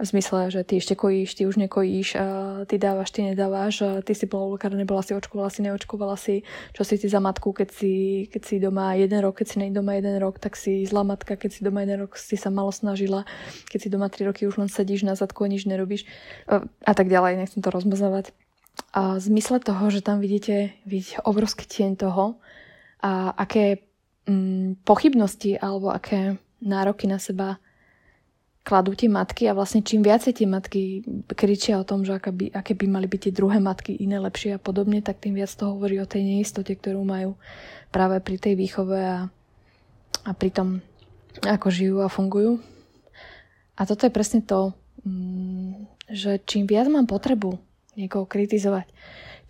v 0.00 0.06
zmysle, 0.08 0.48
že 0.48 0.64
ty 0.64 0.80
ešte 0.80 0.96
kojíš, 0.96 1.36
ty 1.36 1.44
už 1.44 1.60
nekojíš, 1.60 2.16
ty 2.66 2.74
dávaš, 2.80 3.12
ty 3.12 3.20
nedávaš, 3.22 3.84
ty 4.00 4.12
si 4.16 4.24
bola 4.24 4.48
u 4.48 4.50
lekára, 4.56 4.72
nebola 4.72 5.04
si, 5.04 5.12
očkovala 5.12 5.52
si, 5.52 5.60
neočkovala 5.60 6.16
si, 6.16 6.42
čo 6.72 6.82
si 6.88 6.96
ty 6.96 7.06
za 7.06 7.20
matku, 7.20 7.52
keď 7.52 7.68
si, 7.68 7.92
keď 8.32 8.42
si 8.42 8.54
doma 8.56 8.96
jeden 8.96 9.20
rok, 9.20 9.36
keď 9.36 9.46
si 9.46 9.56
nej 9.60 9.70
doma 9.70 10.00
jeden 10.00 10.16
rok, 10.16 10.40
tak 10.40 10.56
si 10.56 10.88
zlá 10.88 11.04
matka, 11.04 11.36
keď 11.36 11.50
si 11.52 11.60
doma 11.60 11.84
jeden 11.84 12.08
rok 12.08 12.16
si 12.16 12.40
sa 12.40 12.48
malo 12.48 12.72
snažila, 12.72 13.28
keď 13.68 13.78
si 13.78 13.88
doma 13.92 14.08
tri 14.08 14.24
roky 14.24 14.48
už 14.48 14.56
len 14.56 14.72
sedíš 14.72 15.04
na 15.04 15.12
zadku 15.12 15.44
a 15.44 15.52
nič 15.52 15.68
nerobíš 15.68 16.08
a 16.84 16.92
tak 16.96 17.12
ďalej, 17.12 17.36
nechcem 17.36 17.60
to 17.60 17.68
rozmazávať. 17.68 18.32
A 18.96 19.20
v 19.20 19.22
zmysle 19.22 19.60
toho, 19.60 19.92
že 19.92 20.00
tam 20.00 20.24
vidíte, 20.24 20.72
vidíte 20.88 21.20
obrovský 21.28 21.68
tieň 21.68 22.00
toho 22.00 22.40
a 23.04 23.36
aké 23.36 23.84
mm, 24.24 24.80
pochybnosti 24.82 25.60
alebo 25.60 25.92
aké 25.92 26.40
nároky 26.64 27.04
na 27.04 27.20
seba 27.20 27.60
kladú 28.70 28.94
tie 28.94 29.10
matky 29.10 29.50
a 29.50 29.56
vlastne 29.58 29.82
čím 29.82 30.06
viacej 30.06 30.30
tie 30.38 30.46
matky 30.46 31.02
kričia 31.34 31.82
o 31.82 31.84
tom, 31.84 32.06
že 32.06 32.14
aké 32.14 32.30
by, 32.30 32.54
aké 32.54 32.78
by 32.78 32.86
mali 32.86 33.10
byť 33.10 33.20
tie 33.26 33.32
druhé 33.34 33.58
matky 33.58 33.98
iné, 33.98 34.22
lepšie 34.22 34.54
a 34.54 34.62
podobne, 34.62 35.02
tak 35.02 35.18
tým 35.18 35.34
viac 35.34 35.50
to 35.50 35.66
hovorí 35.66 35.98
o 35.98 36.06
tej 36.06 36.22
neistote, 36.22 36.70
ktorú 36.78 37.02
majú 37.02 37.34
práve 37.90 38.22
pri 38.22 38.38
tej 38.38 38.54
výchove 38.54 38.94
a, 38.94 39.26
a 40.22 40.30
pri 40.38 40.54
tom, 40.54 40.68
ako 41.42 41.66
žijú 41.66 41.98
a 41.98 42.06
fungujú. 42.06 42.62
A 43.74 43.82
toto 43.90 44.06
je 44.06 44.14
presne 44.14 44.38
to, 44.46 44.70
mm, 45.02 45.90
že 46.06 46.38
čím 46.46 46.70
viac 46.70 46.86
mám 46.86 47.10
potrebu 47.10 47.58
niekoho 47.98 48.22
kritizovať, 48.22 48.86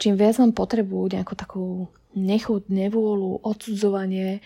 čím 0.00 0.16
viac 0.16 0.40
mám 0.40 0.56
potrebu 0.56 0.96
nejakú 1.12 1.36
takú 1.36 1.92
nechut, 2.16 2.72
nevôľu, 2.72 3.44
odsudzovanie, 3.44 4.40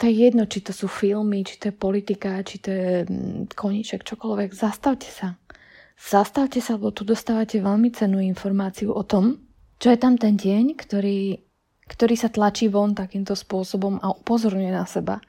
to 0.00 0.08
je 0.08 0.16
jedno, 0.16 0.48
či 0.48 0.64
to 0.64 0.72
sú 0.72 0.88
filmy, 0.88 1.44
či 1.44 1.60
to 1.60 1.68
je 1.68 1.76
politika, 1.76 2.40
či 2.40 2.56
to 2.56 2.72
je 2.72 2.92
mm, 3.04 3.52
koníček, 3.52 4.00
čokoľvek. 4.00 4.56
Zastavte 4.56 5.12
sa. 5.12 5.36
Zastavte 6.00 6.64
sa, 6.64 6.80
lebo 6.80 6.88
tu 6.88 7.04
dostávate 7.04 7.60
veľmi 7.60 7.92
cenú 7.92 8.16
informáciu 8.24 8.96
o 8.96 9.04
tom, 9.04 9.36
čo 9.76 9.92
je 9.92 10.00
tam 10.00 10.16
ten 10.16 10.40
deň, 10.40 10.72
ktorý, 10.72 11.44
ktorý 11.84 12.14
sa 12.16 12.32
tlačí 12.32 12.72
von 12.72 12.96
takýmto 12.96 13.36
spôsobom 13.36 14.00
a 14.00 14.16
upozorňuje 14.16 14.72
na 14.72 14.88
seba. 14.88 15.20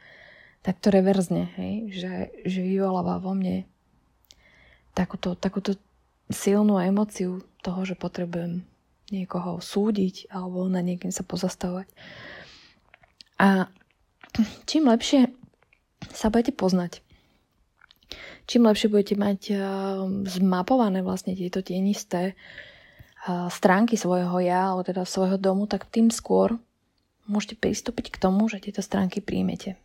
Tak 0.63 0.79
to 0.79 0.87
reverzne, 0.87 1.51
hej? 1.59 1.91
Že, 1.91 2.13
že 2.47 2.59
vyvoláva 2.63 3.19
vo 3.19 3.35
mne 3.35 3.67
takúto, 4.95 5.35
takúto 5.35 5.75
silnú 6.31 6.79
emociu 6.79 7.43
toho, 7.59 7.83
že 7.83 7.99
potrebujem 7.99 8.63
niekoho 9.11 9.59
súdiť 9.59 10.31
alebo 10.31 10.63
na 10.71 10.79
niekým 10.79 11.11
sa 11.11 11.27
pozastavovať. 11.27 11.91
A 13.35 13.67
čím 14.69 14.87
lepšie 14.87 15.31
sa 16.11 16.27
budete 16.31 16.55
poznať, 16.55 17.03
čím 18.47 18.67
lepšie 18.67 18.87
budete 18.91 19.15
mať 19.15 19.39
uh, 19.51 19.59
zmapované 20.27 21.05
vlastne 21.05 21.37
tieto 21.37 21.63
tienisté 21.63 22.33
uh, 23.27 23.47
stránky 23.47 23.95
svojho 23.95 24.39
ja, 24.43 24.71
alebo 24.71 24.83
teda 24.83 25.07
svojho 25.07 25.37
domu, 25.39 25.67
tak 25.67 25.87
tým 25.87 26.09
skôr 26.09 26.57
môžete 27.29 27.55
pristúpiť 27.59 28.17
k 28.17 28.21
tomu, 28.21 28.49
že 28.51 28.63
tieto 28.63 28.83
stránky 28.83 29.23
príjmete. 29.23 29.77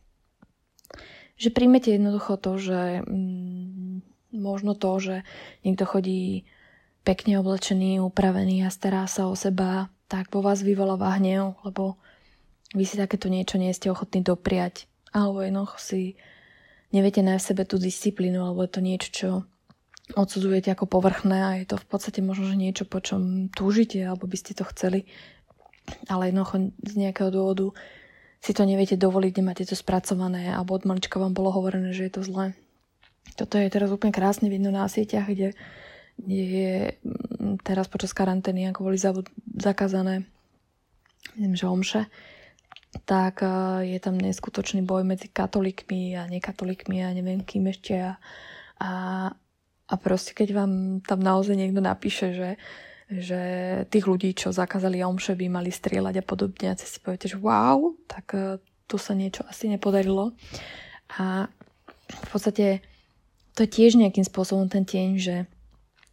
Že 1.37 1.53
príjmete 1.53 1.93
jednoducho 1.95 2.41
to, 2.41 2.57
že 2.57 3.05
mm, 3.05 4.03
možno 4.33 4.73
to, 4.73 4.91
že 4.99 5.17
niekto 5.63 5.85
chodí 5.85 6.49
pekne 7.07 7.39
oblečený, 7.39 8.03
upravený 8.03 8.67
a 8.67 8.75
stará 8.75 9.07
sa 9.07 9.31
o 9.31 9.37
seba 9.39 9.93
tak 10.07 10.31
vo 10.31 10.43
vás 10.43 10.63
vyvoláva 10.63 11.19
hnev, 11.19 11.59
lebo 11.67 11.99
vy 12.75 12.85
si 12.87 12.99
takéto 12.99 13.31
niečo 13.31 13.61
nie 13.61 13.71
ste 13.71 13.93
ochotní 13.93 14.25
dopriať. 14.25 14.91
Alebo 15.15 15.45
jednoducho 15.45 15.79
si 15.79 16.01
neviete 16.91 17.23
v 17.23 17.39
sebe 17.39 17.63
tú 17.63 17.79
disciplínu, 17.79 18.43
alebo 18.43 18.67
je 18.67 18.71
to 18.73 18.81
niečo, 18.83 19.09
čo 19.13 19.29
odsudzujete 20.15 20.71
ako 20.71 20.87
povrchné 20.87 21.39
a 21.43 21.51
je 21.59 21.67
to 21.67 21.77
v 21.83 21.87
podstate 21.87 22.23
možno, 22.23 22.47
že 22.47 22.59
niečo, 22.59 22.85
po 22.87 23.03
čom 23.03 23.51
túžite, 23.51 23.99
alebo 24.07 24.31
by 24.31 24.39
ste 24.39 24.55
to 24.55 24.63
chceli, 24.71 25.11
ale 26.07 26.31
jednoducho 26.31 26.71
z 26.79 26.95
nejakého 26.95 27.31
dôvodu 27.35 27.75
si 28.39 28.55
to 28.55 28.63
neviete 28.63 28.95
dovoliť, 28.95 29.33
nemáte 29.43 29.67
to 29.67 29.75
spracované, 29.75 30.55
alebo 30.55 30.79
od 30.79 30.87
malička 30.87 31.19
vám 31.19 31.35
bolo 31.35 31.51
hovorené, 31.51 31.91
že 31.91 32.07
je 32.07 32.13
to 32.15 32.23
zlé. 32.23 32.55
Toto 33.35 33.59
je 33.59 33.67
teraz 33.67 33.91
úplne 33.91 34.15
krásne 34.15 34.47
vidno 34.47 34.71
na 34.71 34.87
sieťach, 34.87 35.27
kde, 35.27 35.59
je 36.23 36.95
mm, 37.03 37.67
teraz 37.67 37.91
počas 37.91 38.15
karantény, 38.15 38.71
ako 38.71 38.87
boli 38.87 38.99
zakázané 39.59 40.23
neviem, 41.35 41.59
že 41.59 41.67
omše, 41.67 42.03
tak 43.05 43.45
e, 43.45 43.49
je 43.93 43.99
tam 44.01 44.17
neskutočný 44.17 44.87
boj 44.87 45.05
medzi 45.05 45.29
katolíkmi 45.29 46.17
a 46.17 46.31
nekatolíkmi 46.31 47.05
a 47.05 47.13
neviem 47.13 47.45
kým 47.45 47.69
ešte 47.69 47.95
a, 48.01 48.13
a 48.81 48.91
a 49.87 49.95
proste 49.95 50.35
keď 50.35 50.49
vám 50.51 50.73
tam 51.07 51.23
naozaj 51.23 51.55
niekto 51.55 51.79
napíše, 51.79 52.35
že, 52.35 52.51
že 53.07 53.41
tých 53.87 54.05
ľudí, 54.07 54.35
čo 54.35 54.51
zakázali 54.51 55.07
omše, 55.07 55.39
by 55.39 55.47
mali 55.47 55.71
strieľať 55.71 56.15
a 56.23 56.25
podobne, 56.27 56.75
a 56.75 56.79
si 56.79 56.99
poviete, 56.99 57.31
že 57.31 57.39
wow, 57.39 57.95
tak 58.11 58.27
uh, 58.35 58.59
tu 58.91 58.99
sa 58.99 59.15
niečo 59.15 59.47
asi 59.47 59.71
nepodarilo. 59.71 60.35
A 61.23 61.47
v 62.11 62.29
podstate 62.35 62.83
to 63.55 63.63
je 63.63 63.71
tiež 63.71 63.95
nejakým 63.95 64.27
spôsobom 64.27 64.67
ten 64.67 64.83
tieň, 64.83 65.11
že 65.23 65.37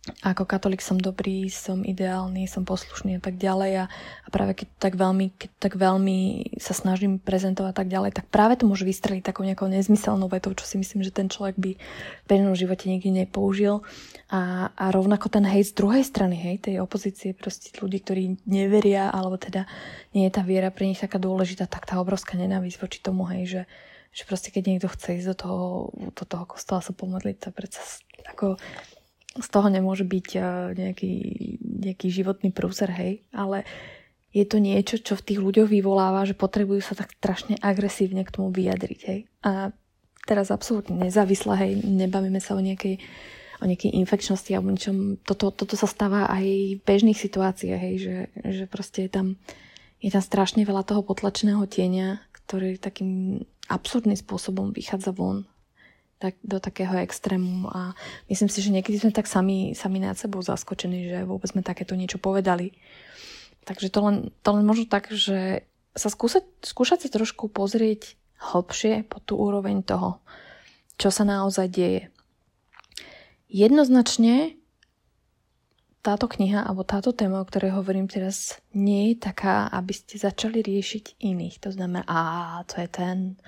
ako 0.03 0.43
katolík 0.43 0.83
som 0.83 0.99
dobrý, 0.99 1.47
som 1.47 1.79
ideálny, 1.79 2.43
som 2.43 2.67
poslušný 2.67 3.19
a 3.19 3.21
tak 3.23 3.39
ďalej. 3.39 3.71
A, 3.79 3.85
a 3.87 4.27
práve 4.27 4.51
keď 4.51 4.67
tak, 4.75 4.93
veľmi, 4.99 5.31
keď 5.31 5.49
tak 5.63 5.73
veľmi 5.79 6.19
sa 6.59 6.75
snažím 6.75 7.23
prezentovať 7.23 7.71
tak 7.71 7.87
ďalej, 7.87 8.11
tak 8.19 8.27
práve 8.27 8.59
to 8.59 8.67
môže 8.67 8.83
vystreliť 8.83 9.23
takou 9.23 9.47
nejakou 9.47 9.71
nezmyselnou 9.71 10.27
vetou, 10.27 10.51
čo 10.59 10.67
si 10.67 10.75
myslím, 10.75 11.07
že 11.07 11.15
ten 11.15 11.31
človek 11.31 11.55
by 11.55 11.71
v 11.79 12.25
bežnom 12.27 12.51
živote 12.51 12.91
nikdy 12.91 13.23
nepoužil. 13.23 13.79
A, 14.27 14.75
a 14.75 14.91
rovnako 14.91 15.31
ten 15.31 15.47
hejt 15.47 15.71
z 15.71 15.79
druhej 15.79 16.03
strany, 16.03 16.35
hej, 16.35 16.59
tej 16.59 16.83
opozície, 16.83 17.31
proste 17.31 17.71
ľudí, 17.79 18.03
ktorí 18.03 18.43
neveria, 18.43 19.07
alebo 19.07 19.39
teda 19.39 19.63
nie 20.11 20.27
je 20.27 20.35
tá 20.35 20.43
viera 20.43 20.67
pre 20.67 20.83
nich 20.83 20.99
taká 20.99 21.15
dôležitá, 21.15 21.63
tak 21.63 21.87
tá 21.87 21.95
obrovská 22.03 22.35
nenávisť 22.35 22.75
voči 22.75 22.99
tomu, 22.99 23.23
hej, 23.31 23.43
že, 23.47 23.61
že 24.11 24.27
proste 24.27 24.51
keď 24.51 24.63
niekto 24.67 24.91
chce 24.91 25.23
ísť 25.23 25.27
do 25.31 25.35
toho, 25.39 25.65
do 26.11 26.23
toho 26.27 26.43
kostola 26.43 26.83
sa 26.83 26.91
pomodliť, 26.91 27.35
to 27.39 27.49
predsa 27.55 27.79
ako 28.27 28.59
z 29.33 29.47
toho 29.49 29.67
nemôže 29.69 30.05
byť 30.05 30.27
uh, 30.37 30.45
nejaký, 30.77 31.13
nejaký 31.59 32.07
životný 32.13 32.53
prúser, 32.53 32.89
hej, 32.93 33.25
ale 33.33 33.65
je 34.33 34.45
to 34.49 34.57
niečo, 34.57 34.97
čo 34.97 35.13
v 35.13 35.25
tých 35.29 35.39
ľuďoch 35.41 35.69
vyvoláva, 35.69 36.25
že 36.25 36.33
potrebujú 36.33 36.81
sa 36.81 36.97
tak 36.97 37.13
strašne 37.21 37.57
agresívne 37.61 38.25
k 38.25 38.33
tomu 38.33 38.49
vyjadriť, 38.49 38.99
hej. 39.05 39.19
A 39.45 39.69
teraz 40.25 40.49
absolútne 40.49 40.97
nezávisle, 40.97 41.53
hej, 41.53 41.71
nebavíme 41.85 42.41
sa 42.41 42.57
o 42.57 42.61
nejakej, 42.61 42.97
o 43.61 43.65
nejakej 43.69 43.93
infekčnosti 43.93 44.49
alebo 44.53 44.73
ničom. 44.73 45.21
Toto, 45.21 45.53
toto 45.53 45.77
sa 45.77 45.85
stáva 45.85 46.25
aj 46.33 46.45
v 46.77 46.81
bežných 46.81 47.17
situáciách, 47.17 47.81
hej, 47.81 47.95
že, 48.01 48.17
že 48.41 48.65
proste 48.65 49.05
je 49.05 49.11
tam, 49.13 49.27
je 50.01 50.09
tam 50.09 50.23
strašne 50.25 50.65
veľa 50.65 50.81
toho 50.81 51.05
potlačeného 51.05 51.63
tieňa, 51.69 52.21
ktorý 52.33 52.81
takým 52.81 53.41
absurdným 53.69 54.17
spôsobom 54.17 54.73
vychádza 54.75 55.13
von 55.13 55.47
tak, 56.23 56.39
do 56.39 56.63
takého 56.63 56.95
extrému 57.03 57.67
a 57.67 57.91
myslím 58.31 58.47
si, 58.47 58.63
že 58.63 58.71
niekedy 58.71 58.95
sme 58.95 59.11
tak 59.11 59.27
sami, 59.27 59.75
sami 59.75 59.99
nad 59.99 60.15
sebou 60.15 60.39
zaskočení, 60.39 61.11
že 61.11 61.27
vôbec 61.27 61.51
sme 61.51 61.59
takéto 61.59 61.99
niečo 61.99 62.15
povedali. 62.15 62.71
Takže 63.67 63.91
to 63.91 63.99
len, 64.07 64.15
to 64.39 64.49
len 64.55 64.63
možno 64.63 64.87
tak, 64.87 65.11
že 65.11 65.67
sa 65.91 66.07
skúšať, 66.07 66.47
skúšať 66.63 67.07
si 67.07 67.09
trošku 67.11 67.51
pozrieť 67.51 68.15
hlbšie 68.39 69.03
po 69.11 69.19
tú 69.19 69.35
úroveň 69.35 69.83
toho, 69.83 70.23
čo 70.95 71.11
sa 71.11 71.27
naozaj 71.27 71.67
deje. 71.67 72.07
Jednoznačne 73.51 74.55
táto 76.03 76.27
kniha 76.27 76.67
alebo 76.67 76.83
táto 76.83 77.15
téma, 77.15 77.39
o 77.39 77.47
ktorej 77.47 77.79
hovorím 77.79 78.11
teraz, 78.11 78.59
nie 78.75 79.15
je 79.15 79.23
taká, 79.23 79.71
aby 79.71 79.95
ste 79.95 80.19
začali 80.19 80.59
riešiť 80.59 81.19
iných. 81.23 81.63
To 81.63 81.69
znamená, 81.71 82.03
a 82.03 82.19
to 82.67 82.83
je 82.83 82.89
ten, 82.91 83.39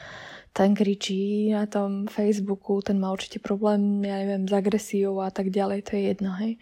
ten 0.55 0.71
kričí 0.71 1.51
na 1.51 1.67
tom 1.67 2.07
Facebooku, 2.07 2.79
ten 2.79 2.95
má 2.95 3.11
určite 3.11 3.43
problém, 3.43 3.99
ja 4.07 4.23
neviem, 4.23 4.47
s 4.47 4.55
agresiou 4.55 5.19
a 5.19 5.27
tak 5.27 5.51
ďalej, 5.51 5.83
to 5.83 5.99
je 5.99 6.15
jedno, 6.15 6.31
hej. 6.39 6.55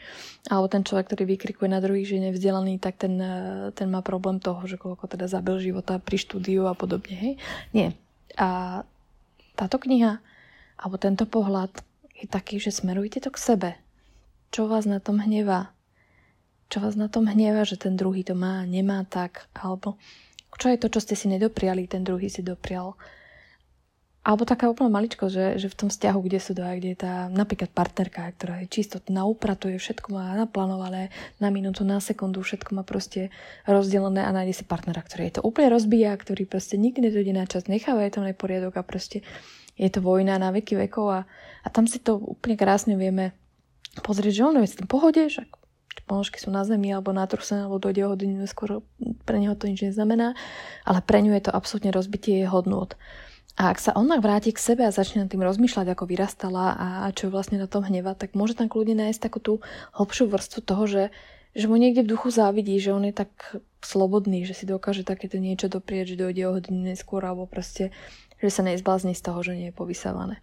Alebo 0.49 0.65
ten 0.65 0.82
človek, 0.82 1.13
ktorý 1.13 1.38
vykrikuje 1.38 1.69
na 1.69 1.77
druhých, 1.77 2.10
že 2.10 2.17
je 2.17 2.25
nevzdelaný, 2.34 2.82
tak 2.82 2.97
ten, 2.97 3.21
eh, 3.21 3.69
ten 3.77 3.93
má 3.93 4.01
problém 4.01 4.41
toho, 4.41 4.65
že 4.65 4.82
koľko 4.82 5.06
teda 5.06 5.29
zabil 5.29 5.62
života 5.62 6.01
pri 6.01 6.17
štúdiu 6.17 6.65
a 6.65 6.73
podobne, 6.73 7.13
hej. 7.13 7.34
Nie. 7.69 7.93
A 8.34 8.82
táto 9.53 9.77
kniha, 9.77 10.17
alebo 10.82 10.97
tento 10.97 11.29
pohľad 11.29 11.69
je 12.17 12.25
taký, 12.25 12.58
že 12.58 12.73
smerujte 12.73 13.21
to 13.21 13.29
k 13.29 13.38
sebe. 13.38 13.71
Čo 14.49 14.65
vás 14.65 14.89
na 14.89 14.97
tom 14.97 15.21
hnevá? 15.21 15.69
Čo 16.73 16.82
vás 16.82 16.97
na 16.97 17.13
tom 17.13 17.29
hnevá, 17.29 17.62
že 17.62 17.77
ten 17.77 17.93
druhý 17.93 18.25
to 18.25 18.34
má, 18.34 18.65
nemá 18.65 19.06
tak, 19.06 19.45
alebo 19.53 20.01
čo 20.58 20.73
je 20.73 20.82
to, 20.82 20.89
čo 20.89 20.97
ste 20.97 21.13
si 21.13 21.29
nedopriali, 21.29 21.86
ten 21.86 22.01
druhý 22.01 22.25
si 22.34 22.41
doprial 22.41 22.97
alebo 24.23 24.47
taká 24.47 24.71
úplná 24.71 24.88
maličko, 24.88 25.27
že, 25.27 25.59
že 25.59 25.67
v 25.67 25.75
tom 25.75 25.89
vzťahu, 25.91 26.19
kde 26.23 26.39
sú 26.39 26.55
dva, 26.55 26.79
kde 26.79 26.95
je 26.95 26.99
tá 27.03 27.27
napríklad 27.27 27.67
partnerka, 27.75 28.23
ktorá 28.39 28.63
je 28.63 28.71
čisto 28.71 29.03
naupratuje, 29.12 29.75
všetko 29.75 30.15
má 30.15 30.31
naplánované 30.39 31.12
na 31.43 31.51
minútu, 31.51 31.83
na 31.83 31.99
sekundu, 31.99 32.39
všetko 32.39 32.71
má 32.71 32.88
proste 32.88 33.36
rozdelené 33.67 34.23
a 34.23 34.31
nájde 34.31 34.63
si 34.63 34.63
partnera, 34.63 35.03
ktorý 35.03 35.27
je 35.27 35.33
to 35.39 35.41
úplne 35.43 35.67
rozbíja, 35.67 36.15
ktorý 36.15 36.47
proste 36.47 36.79
nikdy 36.79 37.12
nedojde 37.12 37.33
na 37.36 37.43
čas, 37.51 37.67
necháva 37.67 38.07
je 38.07 38.15
tam 38.15 38.23
neporiadok 38.23 38.79
a 38.79 38.88
proste 38.88 39.27
je 39.75 39.89
to 39.91 39.99
vojna 39.99 40.39
na 40.39 40.55
veky 40.55 40.79
vekov 40.88 41.07
a, 41.12 41.19
a 41.59 41.67
tam 41.67 41.83
si 41.83 41.99
to 41.99 42.15
úplne 42.15 42.55
krásne 42.55 42.95
vieme 42.95 43.36
pozrieť, 44.07 44.33
že 44.39 44.47
on 44.47 44.55
je 44.63 44.71
s 44.71 44.79
tým 44.79 44.88
pohode, 44.88 45.19
že 45.27 45.43
ponožky 46.07 46.39
sú 46.39 46.47
na 46.47 46.63
zemi 46.63 46.95
alebo 46.95 47.12
na 47.12 47.27
truse, 47.27 47.59
alebo 47.59 47.75
dojde 47.75 48.07
o 48.07 48.15
hodinu 48.15 48.47
skoro 48.47 48.88
pre 49.27 49.36
neho 49.36 49.55
to 49.59 49.67
nič 49.67 49.83
neznamená, 49.83 50.31
ale 50.88 50.99
pre 51.03 51.19
ňu 51.19 51.36
je 51.36 51.43
to 51.47 51.51
absolútne 51.51 51.91
rozbitie 51.91 52.39
jej 52.39 52.47
hodnot. 52.47 52.95
A 53.53 53.69
ak 53.69 53.77
sa 53.77 53.93
ona 53.93 54.17
vráti 54.17 54.49
k 54.49 54.57
sebe 54.57 54.81
a 54.81 54.89
začne 54.89 55.25
nad 55.25 55.29
tým 55.29 55.45
rozmýšľať, 55.45 55.93
ako 55.93 56.09
vyrastala 56.09 56.73
a 56.73 56.87
čo 57.13 57.29
vlastne 57.29 57.61
na 57.61 57.69
tom 57.69 57.85
hneva, 57.85 58.17
tak 58.17 58.33
môže 58.33 58.57
tam 58.57 58.65
kľudne 58.65 58.97
nájsť 58.97 59.21
takú 59.21 59.37
tú 59.37 59.53
hlbšiu 59.93 60.25
vrstvu 60.25 60.59
toho, 60.65 60.83
že, 60.89 61.03
že 61.53 61.69
mu 61.69 61.77
niekde 61.77 62.01
v 62.01 62.17
duchu 62.17 62.33
závidí, 62.33 62.73
že 62.81 62.97
on 62.97 63.05
je 63.05 63.13
tak 63.13 63.29
slobodný, 63.85 64.41
že 64.49 64.57
si 64.57 64.65
dokáže 64.65 65.05
takéto 65.05 65.37
niečo 65.37 65.69
doprieť, 65.69 66.17
že 66.17 66.21
dojde 66.25 66.41
o 66.49 66.55
hodinu 66.57 66.81
neskôr, 66.81 67.21
alebo 67.21 67.45
proste, 67.45 67.93
že 68.41 68.49
sa 68.49 68.65
nezblázni 68.65 69.13
z 69.13 69.21
toho, 69.21 69.39
že 69.45 69.53
nie 69.53 69.69
je 69.69 69.77
povysávané. 69.77 70.41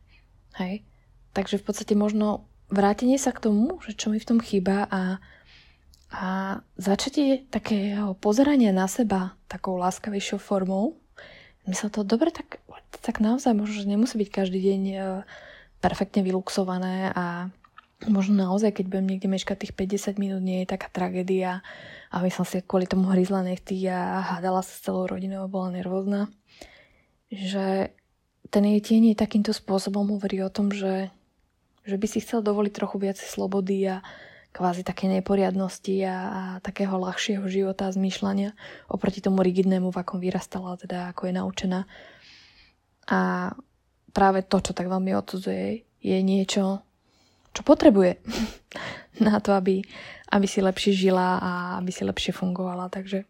Hej? 0.63 0.87
Takže 1.35 1.59
v 1.59 1.67
podstate 1.67 1.99
možno 1.99 2.47
vrátenie 2.71 3.19
sa 3.19 3.35
k 3.35 3.43
tomu, 3.51 3.83
že 3.83 3.99
čo 3.99 4.15
mi 4.15 4.23
v 4.23 4.29
tom 4.29 4.39
chýba 4.39 4.87
a, 4.87 5.19
a 6.15 6.27
začatie 6.79 7.43
takého 7.51 8.15
pozerania 8.15 8.71
na 8.71 8.87
seba 8.87 9.35
takou 9.51 9.75
láskavejšou 9.83 10.39
formou, 10.39 10.95
myslel 11.67 11.91
to, 11.91 12.01
dobre, 12.07 12.31
tak 12.31 12.60
tak 12.99 13.23
naozaj 13.23 13.55
možno, 13.55 13.87
že 13.87 13.87
nemusí 13.87 14.19
byť 14.19 14.31
každý 14.35 14.59
deň 14.59 14.83
e, 14.91 14.97
perfektne 15.79 16.27
vyluxované 16.27 17.15
a 17.15 17.49
možno 18.09 18.41
naozaj, 18.41 18.81
keď 18.81 18.85
budem 18.89 19.07
niekde 19.13 19.29
meškať 19.29 19.57
tých 19.69 19.75
50 19.77 20.17
minút, 20.23 20.43
nie 20.43 20.65
je 20.65 20.73
taká 20.73 20.89
tragédia 20.89 21.61
a 22.09 22.17
myslím 22.25 22.47
si, 22.49 22.65
kvôli 22.65 22.89
tomu 22.89 23.13
hryzla 23.13 23.45
nechty 23.45 23.77
a 23.87 24.25
hádala 24.25 24.65
sa 24.65 24.73
s 24.73 24.83
celou 24.85 25.05
rodinou 25.05 25.45
a 25.45 25.53
bola 25.53 25.71
nervózna. 25.75 26.33
Že 27.29 27.93
ten 28.51 28.65
jej 28.67 28.81
tieň 28.81 29.15
takýmto 29.15 29.53
spôsobom 29.53 30.09
hovorí 30.17 30.41
o 30.43 30.51
tom, 30.51 30.73
že, 30.73 31.13
že 31.85 31.97
by 32.01 32.07
si 32.09 32.25
chcel 32.25 32.41
dovoliť 32.41 32.73
trochu 32.73 32.97
viac 32.99 33.21
slobody 33.21 33.87
a 33.87 34.03
kvázi 34.51 34.83
také 34.83 35.07
neporiadnosti 35.07 35.95
a, 36.03 36.17
a 36.17 36.43
takého 36.59 36.99
ľahšieho 36.99 37.47
života 37.47 37.87
a 37.87 37.95
zmýšľania 37.95 38.51
oproti 38.91 39.23
tomu 39.23 39.47
rigidnému, 39.47 39.95
v 39.95 40.01
akom 40.03 40.19
vyrastala, 40.19 40.75
teda 40.75 41.15
ako 41.15 41.31
je 41.31 41.33
naučená 41.39 41.81
a 43.11 43.51
práve 44.15 44.47
to, 44.47 44.63
čo 44.63 44.73
tak 44.73 44.87
veľmi 44.87 45.13
odsudzuje, 45.19 45.83
je 46.01 46.19
niečo, 46.23 46.81
čo 47.51 47.63
potrebuje 47.67 48.23
na 49.27 49.43
to, 49.43 49.53
aby, 49.53 49.83
aby 50.31 50.47
si 50.47 50.63
lepšie 50.63 50.95
žila 50.95 51.43
a 51.43 51.51
aby 51.83 51.91
si 51.91 52.07
lepšie 52.07 52.33
fungovala. 52.33 52.89
Takže, 52.89 53.27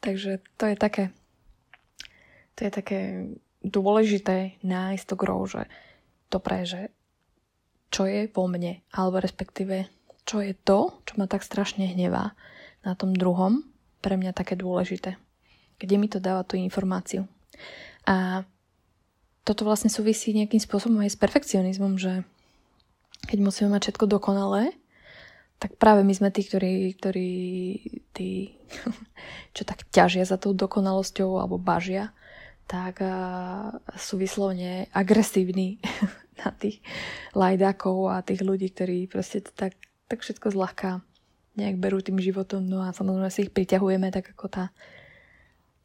takže 0.00 0.40
to 0.56 0.64
je 0.70 0.76
také 0.78 1.04
to 2.56 2.64
je 2.64 2.72
také 2.72 3.00
dôležité 3.60 4.56
nájsť 4.64 5.04
to 5.04 5.14
grou, 5.14 5.44
že 5.44 5.68
pre, 6.36 6.68
že 6.68 6.92
čo 7.88 8.04
je 8.04 8.28
vo 8.28 8.44
mne, 8.44 8.84
alebo 8.92 9.20
respektíve 9.20 9.88
čo 10.26 10.42
je 10.42 10.52
to, 10.52 11.00
čo 11.06 11.12
ma 11.16 11.24
tak 11.30 11.40
strašne 11.46 11.86
hnevá 11.86 12.34
na 12.82 12.92
tom 12.92 13.16
druhom, 13.16 13.62
pre 14.04 14.20
mňa 14.20 14.36
také 14.36 14.58
dôležité. 14.58 15.16
Kde 15.80 15.96
mi 15.96 16.12
to 16.12 16.20
dáva 16.20 16.44
tú 16.44 16.60
informáciu. 16.60 17.24
A 18.04 18.44
toto 19.46 19.62
vlastne 19.62 19.86
súvisí 19.86 20.34
nejakým 20.34 20.58
spôsobom 20.58 20.98
aj 21.06 21.14
s 21.14 21.20
perfekcionizmom, 21.22 21.94
že 22.02 22.26
keď 23.30 23.38
musíme 23.38 23.70
mať 23.70 23.94
všetko 23.94 24.10
dokonalé, 24.10 24.74
tak 25.62 25.78
práve 25.78 26.02
my 26.02 26.12
sme 26.12 26.34
tí, 26.34 26.42
ktorí, 26.42 26.98
ktorí 26.98 27.30
tí, 28.10 28.58
čo 29.56 29.62
tak 29.62 29.86
ťažia 29.94 30.26
za 30.26 30.36
tou 30.36 30.50
dokonalosťou 30.50 31.38
alebo 31.38 31.62
bažia, 31.62 32.10
tak 32.66 32.98
sú 33.94 34.18
vyslovne 34.18 34.90
agresívni 34.90 35.78
na 36.42 36.50
tých 36.50 36.82
lajdákov 37.30 38.10
a 38.10 38.26
tých 38.26 38.42
ľudí, 38.42 38.74
ktorí 38.74 39.06
proste 39.06 39.46
tak, 39.46 39.78
tak 40.10 40.26
všetko 40.26 40.50
zľahka 40.50 41.06
nejak 41.56 41.80
berú 41.80 42.02
tým 42.04 42.20
životom, 42.20 42.60
no 42.66 42.84
a 42.84 42.92
samozrejme 42.92 43.32
si 43.32 43.48
ich 43.48 43.54
priťahujeme, 43.54 44.12
tak 44.12 44.36
ako 44.36 44.50
tá, 44.50 44.64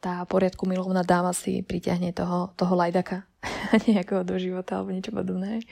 tá 0.02 0.26
poriadku 0.26 0.66
milovná 0.66 1.06
dáma 1.06 1.30
si 1.30 1.62
priťahne 1.62 2.10
toho, 2.10 2.50
toho 2.58 2.74
lajdaka 2.74 3.22
nejakého 3.86 4.26
do 4.26 4.34
života 4.34 4.82
alebo 4.82 4.90
niečo 4.90 5.14
podobné. 5.14 5.62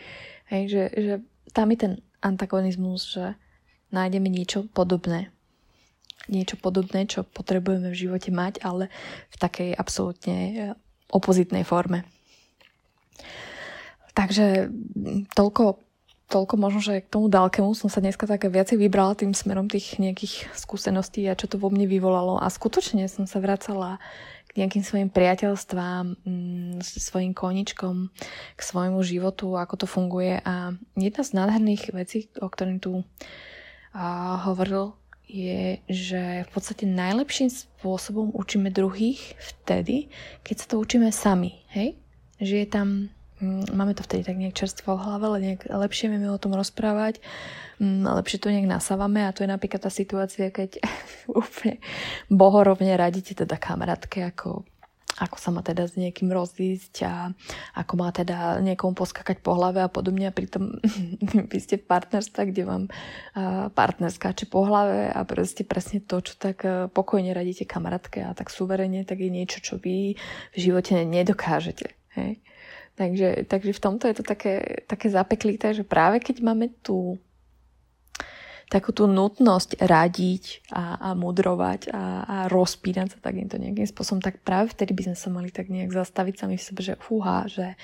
Hej, 0.46 0.62
že, 0.70 0.82
že 0.94 1.14
tam 1.50 1.74
je 1.74 1.78
ten 1.82 1.92
antagonizmus, 2.22 3.10
že 3.10 3.34
nájdeme 3.90 4.30
niečo 4.30 4.70
podobné. 4.70 5.34
Niečo 6.30 6.54
podobné, 6.62 7.10
čo 7.10 7.26
potrebujeme 7.26 7.90
v 7.90 8.00
živote 8.06 8.30
mať, 8.30 8.62
ale 8.62 8.86
v 9.34 9.36
takej 9.42 9.70
absolútne 9.74 10.36
opozitnej 11.10 11.66
forme. 11.66 12.06
Takže 14.14 14.70
toľko, 15.34 15.82
toľko 16.30 16.54
možno, 16.54 16.78
že 16.78 17.02
k 17.02 17.10
tomu 17.10 17.26
ďalkému 17.26 17.74
som 17.74 17.90
sa 17.90 17.98
dneska 17.98 18.30
tak 18.30 18.46
viacej 18.46 18.78
vybrala 18.78 19.18
tým 19.18 19.34
smerom 19.34 19.66
tých 19.66 19.98
nejakých 19.98 20.54
skúseností 20.54 21.26
a 21.26 21.34
čo 21.34 21.50
to 21.50 21.58
vo 21.58 21.74
mne 21.74 21.90
vyvolalo. 21.90 22.38
A 22.38 22.46
skutočne 22.46 23.10
som 23.10 23.26
sa 23.26 23.42
vracala 23.42 23.98
k 24.50 24.62
nejakým 24.62 24.82
svojim 24.82 25.10
priateľstvám, 25.10 26.26
mm, 26.26 26.82
svojim 26.82 27.34
koničkom, 27.34 28.10
k 28.54 28.60
svojmu 28.62 29.02
životu, 29.02 29.58
ako 29.58 29.74
to 29.82 29.86
funguje. 29.86 30.38
A 30.42 30.74
jedna 30.94 31.22
z 31.22 31.30
nádherných 31.34 31.94
vecí, 31.94 32.30
o 32.38 32.46
ktorým 32.46 32.78
tu 32.78 33.02
hovoril, 34.46 34.94
je, 35.30 35.78
že 35.86 36.42
v 36.46 36.50
podstate 36.50 36.90
najlepším 36.90 37.50
spôsobom 37.50 38.34
učíme 38.34 38.74
druhých 38.74 39.38
vtedy, 39.38 40.10
keď 40.42 40.54
sa 40.58 40.66
to 40.74 40.82
učíme 40.82 41.14
sami. 41.14 41.62
Hej? 41.70 41.94
Že 42.42 42.54
je 42.66 42.68
tam 42.70 42.88
máme 43.72 43.96
to 43.96 44.04
vtedy 44.04 44.22
tak 44.24 44.36
nejak 44.36 44.56
čerstvo 44.56 44.96
v 44.96 45.04
hlave, 45.04 45.24
ale 45.26 45.38
nejak 45.40 45.60
lepšie 45.72 46.12
vieme 46.12 46.28
o 46.28 46.40
tom 46.40 46.52
rozprávať, 46.52 47.24
mm, 47.80 48.04
lepšie 48.04 48.38
to 48.38 48.52
nejak 48.52 48.68
nasávame 48.68 49.24
a 49.24 49.32
to 49.32 49.42
je 49.42 49.50
napríklad 49.50 49.80
tá 49.80 49.90
situácia, 49.90 50.52
keď 50.52 50.84
úplne 51.40 51.80
bohorovne 52.28 52.92
radíte 52.94 53.32
teda 53.32 53.56
kamarátke, 53.56 54.20
ako, 54.28 54.68
ako 55.16 55.36
sa 55.40 55.48
má 55.48 55.64
teda 55.64 55.88
s 55.88 55.96
niekým 55.96 56.28
rozísť 56.28 56.94
a 57.08 57.32
ako 57.80 57.92
má 57.96 58.12
teda 58.12 58.60
niekomu 58.60 58.92
poskakať 58.92 59.40
po 59.40 59.56
hlave 59.56 59.80
a 59.80 59.88
podobne 59.88 60.28
a 60.28 60.36
pritom 60.36 60.76
vy 61.50 61.58
ste 61.58 61.80
v 61.80 61.88
partnerstve, 61.88 62.40
kde 62.52 62.62
vám 62.68 62.84
partner 63.72 64.12
skáče 64.12 64.52
po 64.52 64.68
hlave 64.68 65.08
a 65.08 65.24
proste 65.24 65.64
presne 65.64 66.04
to, 66.04 66.20
čo 66.20 66.36
tak 66.36 66.60
e, 66.68 66.92
pokojne 66.92 67.32
radíte 67.32 67.64
kamarátke 67.64 68.20
a 68.20 68.36
tak 68.36 68.52
suverene, 68.52 69.08
tak 69.08 69.24
je 69.24 69.30
niečo, 69.32 69.64
čo 69.64 69.80
vy 69.80 70.14
v 70.52 70.56
živote 70.56 71.00
nedokážete. 71.08 71.96
Hej? 72.20 72.42
Takže, 72.98 73.48
takže 73.48 73.72
v 73.72 73.80
tomto 73.80 74.04
je 74.10 74.16
to 74.20 74.24
také, 74.26 74.84
také 74.84 75.08
zapeklité, 75.08 75.72
že 75.72 75.86
práve 75.86 76.20
keď 76.20 76.44
máme 76.44 76.68
tú 76.84 77.16
takú 78.70 78.94
tú 78.94 79.10
nutnosť 79.10 79.82
radiť 79.82 80.70
a, 80.70 81.10
a 81.10 81.18
mudrovať 81.18 81.90
a, 81.90 82.22
a 82.22 82.36
rozpínať 82.46 83.18
sa 83.18 83.18
takýmto 83.18 83.58
nejakým 83.58 83.90
spôsobom, 83.90 84.22
tak 84.22 84.46
práve 84.46 84.70
vtedy 84.70 84.94
by 84.94 85.10
sme 85.10 85.16
sa 85.18 85.28
mali 85.34 85.50
tak 85.50 85.66
nejak 85.66 85.90
zastaviť 85.90 86.34
sami 86.38 86.54
v 86.54 86.62
sebe, 86.62 86.80
že 86.86 86.94
fúha, 87.02 87.50
že, 87.50 87.74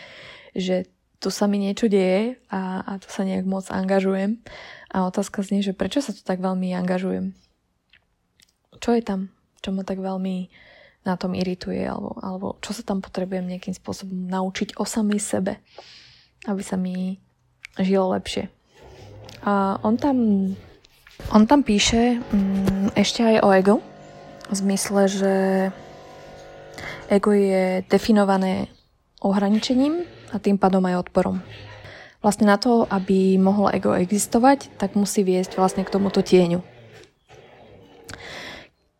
že 0.54 0.86
tu 1.18 1.34
sa 1.34 1.50
mi 1.50 1.58
niečo 1.58 1.90
deje 1.90 2.38
a, 2.46 2.86
a 2.86 2.92
tu 3.02 3.10
sa 3.10 3.26
nejak 3.26 3.42
moc 3.50 3.66
angažujem. 3.66 4.38
A 4.94 5.10
otázka 5.10 5.42
znie, 5.42 5.58
že 5.58 5.74
prečo 5.74 5.98
sa 5.98 6.14
tu 6.14 6.22
tak 6.22 6.38
veľmi 6.38 6.70
angažujem? 6.78 7.34
Čo 8.78 8.94
je 8.94 9.02
tam, 9.02 9.34
čo 9.66 9.74
ma 9.74 9.82
tak 9.82 9.98
veľmi 9.98 10.52
na 11.06 11.14
tom 11.14 11.32
irituje, 11.32 11.86
alebo, 11.86 12.18
alebo 12.18 12.46
čo 12.58 12.74
sa 12.74 12.82
tam 12.82 12.98
potrebujem 12.98 13.46
nejakým 13.46 13.72
spôsobom 13.72 14.26
naučiť 14.26 14.76
o 14.76 14.84
samej 14.84 15.20
sebe, 15.22 15.62
aby 16.50 16.62
sa 16.62 16.74
mi 16.74 17.22
žilo 17.78 18.10
lepšie. 18.12 18.50
A 19.46 19.78
on 19.86 19.94
tam, 19.94 20.18
on 21.30 21.42
tam 21.46 21.62
píše 21.62 22.18
mm, 22.18 22.98
ešte 22.98 23.22
aj 23.22 23.36
o 23.46 23.48
ego, 23.54 23.74
v 24.46 24.54
zmysle, 24.54 25.02
že 25.10 25.34
ego 27.10 27.30
je 27.34 27.82
definované 27.86 28.70
ohraničením 29.22 30.06
a 30.30 30.38
tým 30.38 30.58
pádom 30.58 30.82
aj 30.86 31.06
odporom. 31.06 31.42
Vlastne 32.22 32.50
na 32.50 32.58
to, 32.58 32.86
aby 32.90 33.38
mohlo 33.38 33.70
ego 33.70 33.94
existovať, 33.94 34.74
tak 34.78 34.98
musí 34.98 35.22
viesť 35.22 35.58
vlastne 35.58 35.86
k 35.86 35.92
tomuto 35.94 36.22
tieňu. 36.22 36.62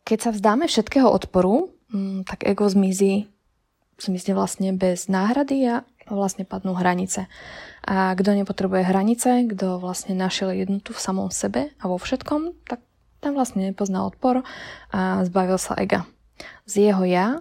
Keď 0.06 0.18
sa 0.22 0.30
vzdáme 0.30 0.70
všetkého 0.70 1.10
odporu, 1.10 1.74
tak 2.24 2.46
ego 2.46 2.68
zmizí, 2.68 3.28
zmizne 3.96 4.36
vlastne 4.36 4.70
bez 4.76 5.08
náhrady 5.08 5.58
a 5.68 5.74
vlastne 6.06 6.46
padnú 6.46 6.76
hranice. 6.76 7.26
A 7.82 8.14
kto 8.14 8.34
nepotrebuje 8.38 8.86
hranice, 8.86 9.46
kto 9.50 9.82
vlastne 9.82 10.14
našiel 10.14 10.54
jednotu 10.54 10.94
v 10.94 11.02
samom 11.02 11.28
sebe 11.34 11.74
a 11.80 11.84
vo 11.90 11.98
všetkom, 11.98 12.66
tak 12.66 12.82
ten 13.18 13.34
vlastne 13.34 13.66
nepozná 13.66 14.06
odpor 14.06 14.46
a 14.94 15.24
zbavil 15.26 15.58
sa 15.58 15.74
ega. 15.74 16.06
Z 16.68 16.92
jeho 16.92 17.02
ja 17.08 17.40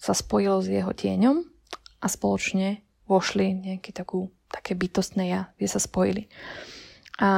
sa 0.00 0.16
spojilo 0.16 0.64
s 0.64 0.72
jeho 0.72 0.90
tieňom 0.90 1.44
a 2.00 2.06
spoločne 2.08 2.80
vošli 3.04 3.52
nejaké 3.52 3.92
takú, 3.92 4.32
také 4.48 4.72
bytostné 4.72 5.28
ja, 5.28 5.52
kde 5.60 5.68
sa 5.68 5.78
spojili. 5.82 6.26
A 7.20 7.28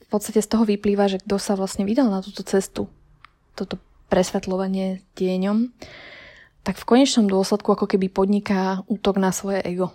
v 0.00 0.06
podstate 0.08 0.40
z 0.40 0.48
toho 0.48 0.64
vyplýva, 0.64 1.10
že 1.10 1.20
kto 1.20 1.36
sa 1.36 1.54
vlastne 1.58 1.84
vydal 1.84 2.08
na 2.08 2.24
túto 2.24 2.40
cestu, 2.46 2.88
toto 3.52 3.76
presvetľovanie 4.14 5.02
tieňom, 5.18 5.74
tak 6.62 6.78
v 6.78 6.86
konečnom 6.86 7.26
dôsledku 7.26 7.74
ako 7.74 7.90
keby 7.90 8.06
podniká 8.06 8.86
útok 8.86 9.18
na 9.18 9.34
svoje 9.34 9.58
ego. 9.66 9.90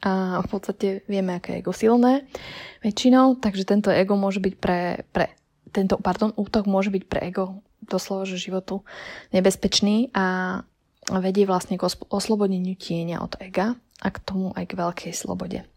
A 0.00 0.40
v 0.40 0.48
podstate 0.48 1.04
vieme, 1.04 1.36
aké 1.36 1.54
je 1.54 1.60
ego 1.60 1.76
silné 1.76 2.24
väčšinou, 2.80 3.36
takže 3.36 3.68
tento 3.68 3.92
ego 3.92 4.16
môže 4.16 4.40
byť 4.40 4.54
pre, 4.56 5.04
pre 5.12 5.36
tento, 5.68 6.00
pardon, 6.00 6.32
útok 6.32 6.64
môže 6.64 6.88
byť 6.88 7.04
pre 7.04 7.28
ego 7.28 7.60
doslova, 7.84 8.24
že 8.24 8.40
životu 8.40 8.80
nebezpečný 9.36 10.08
a 10.16 10.64
vedie 11.20 11.44
vlastne 11.44 11.76
k 11.76 11.84
oslobodeniu 12.08 12.80
tieňa 12.80 13.20
od 13.20 13.36
ega 13.44 13.76
a 14.00 14.08
k 14.08 14.16
tomu 14.24 14.56
aj 14.56 14.64
k 14.72 14.78
veľkej 14.80 15.12
slobode. 15.12 15.68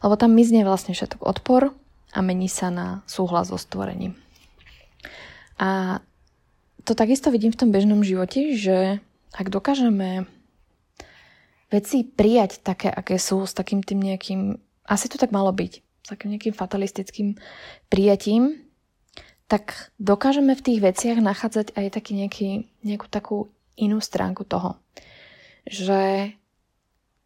Lebo 0.00 0.14
tam 0.14 0.30
mizne 0.30 0.62
vlastne 0.62 0.94
všetok 0.94 1.26
odpor 1.26 1.74
a 2.14 2.18
mení 2.22 2.46
sa 2.46 2.70
na 2.70 3.02
súhlas 3.10 3.50
so 3.50 3.58
stvorením. 3.58 4.14
A 5.58 6.00
to 6.84 6.92
takisto 6.94 7.30
vidím 7.30 7.52
v 7.52 7.60
tom 7.60 7.70
bežnom 7.70 8.00
živote, 8.04 8.56
že 8.56 9.00
ak 9.34 9.46
dokážeme 9.48 10.26
veci 11.70 12.02
prijať 12.02 12.60
také, 12.66 12.90
aké 12.90 13.16
sú, 13.16 13.46
s 13.46 13.54
takým 13.54 13.80
tým 13.80 14.02
nejakým, 14.02 14.58
asi 14.90 15.06
to 15.06 15.16
tak 15.16 15.30
malo 15.30 15.54
byť, 15.54 15.72
s 15.78 16.08
takým 16.10 16.34
nejakým 16.34 16.54
fatalistickým 16.54 17.28
prijatím, 17.86 18.66
tak 19.46 19.90
dokážeme 19.98 20.54
v 20.54 20.62
tých 20.62 20.78
veciach 20.82 21.18
nachádzať 21.18 21.74
aj 21.74 21.86
taký 21.90 22.12
nejaký, 22.22 22.48
nejakú 22.86 23.06
takú 23.10 23.50
inú 23.74 23.98
stránku 23.98 24.46
toho. 24.46 24.78
Že 25.66 26.34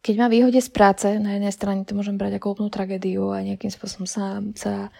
keď 0.05 0.15
má 0.21 0.29
výhode 0.29 0.61
z 0.61 0.69
práce, 0.69 1.05
na 1.17 1.37
jednej 1.37 1.53
strane 1.53 1.81
to 1.85 1.97
môžem 1.97 2.17
brať 2.17 2.37
ako 2.37 2.57
úplnú 2.57 2.69
tragédiu 2.69 3.33
a 3.33 3.41
nejakým 3.41 3.73
spôsobom 3.73 4.05
sa, 4.05 4.41
sa 4.53 4.93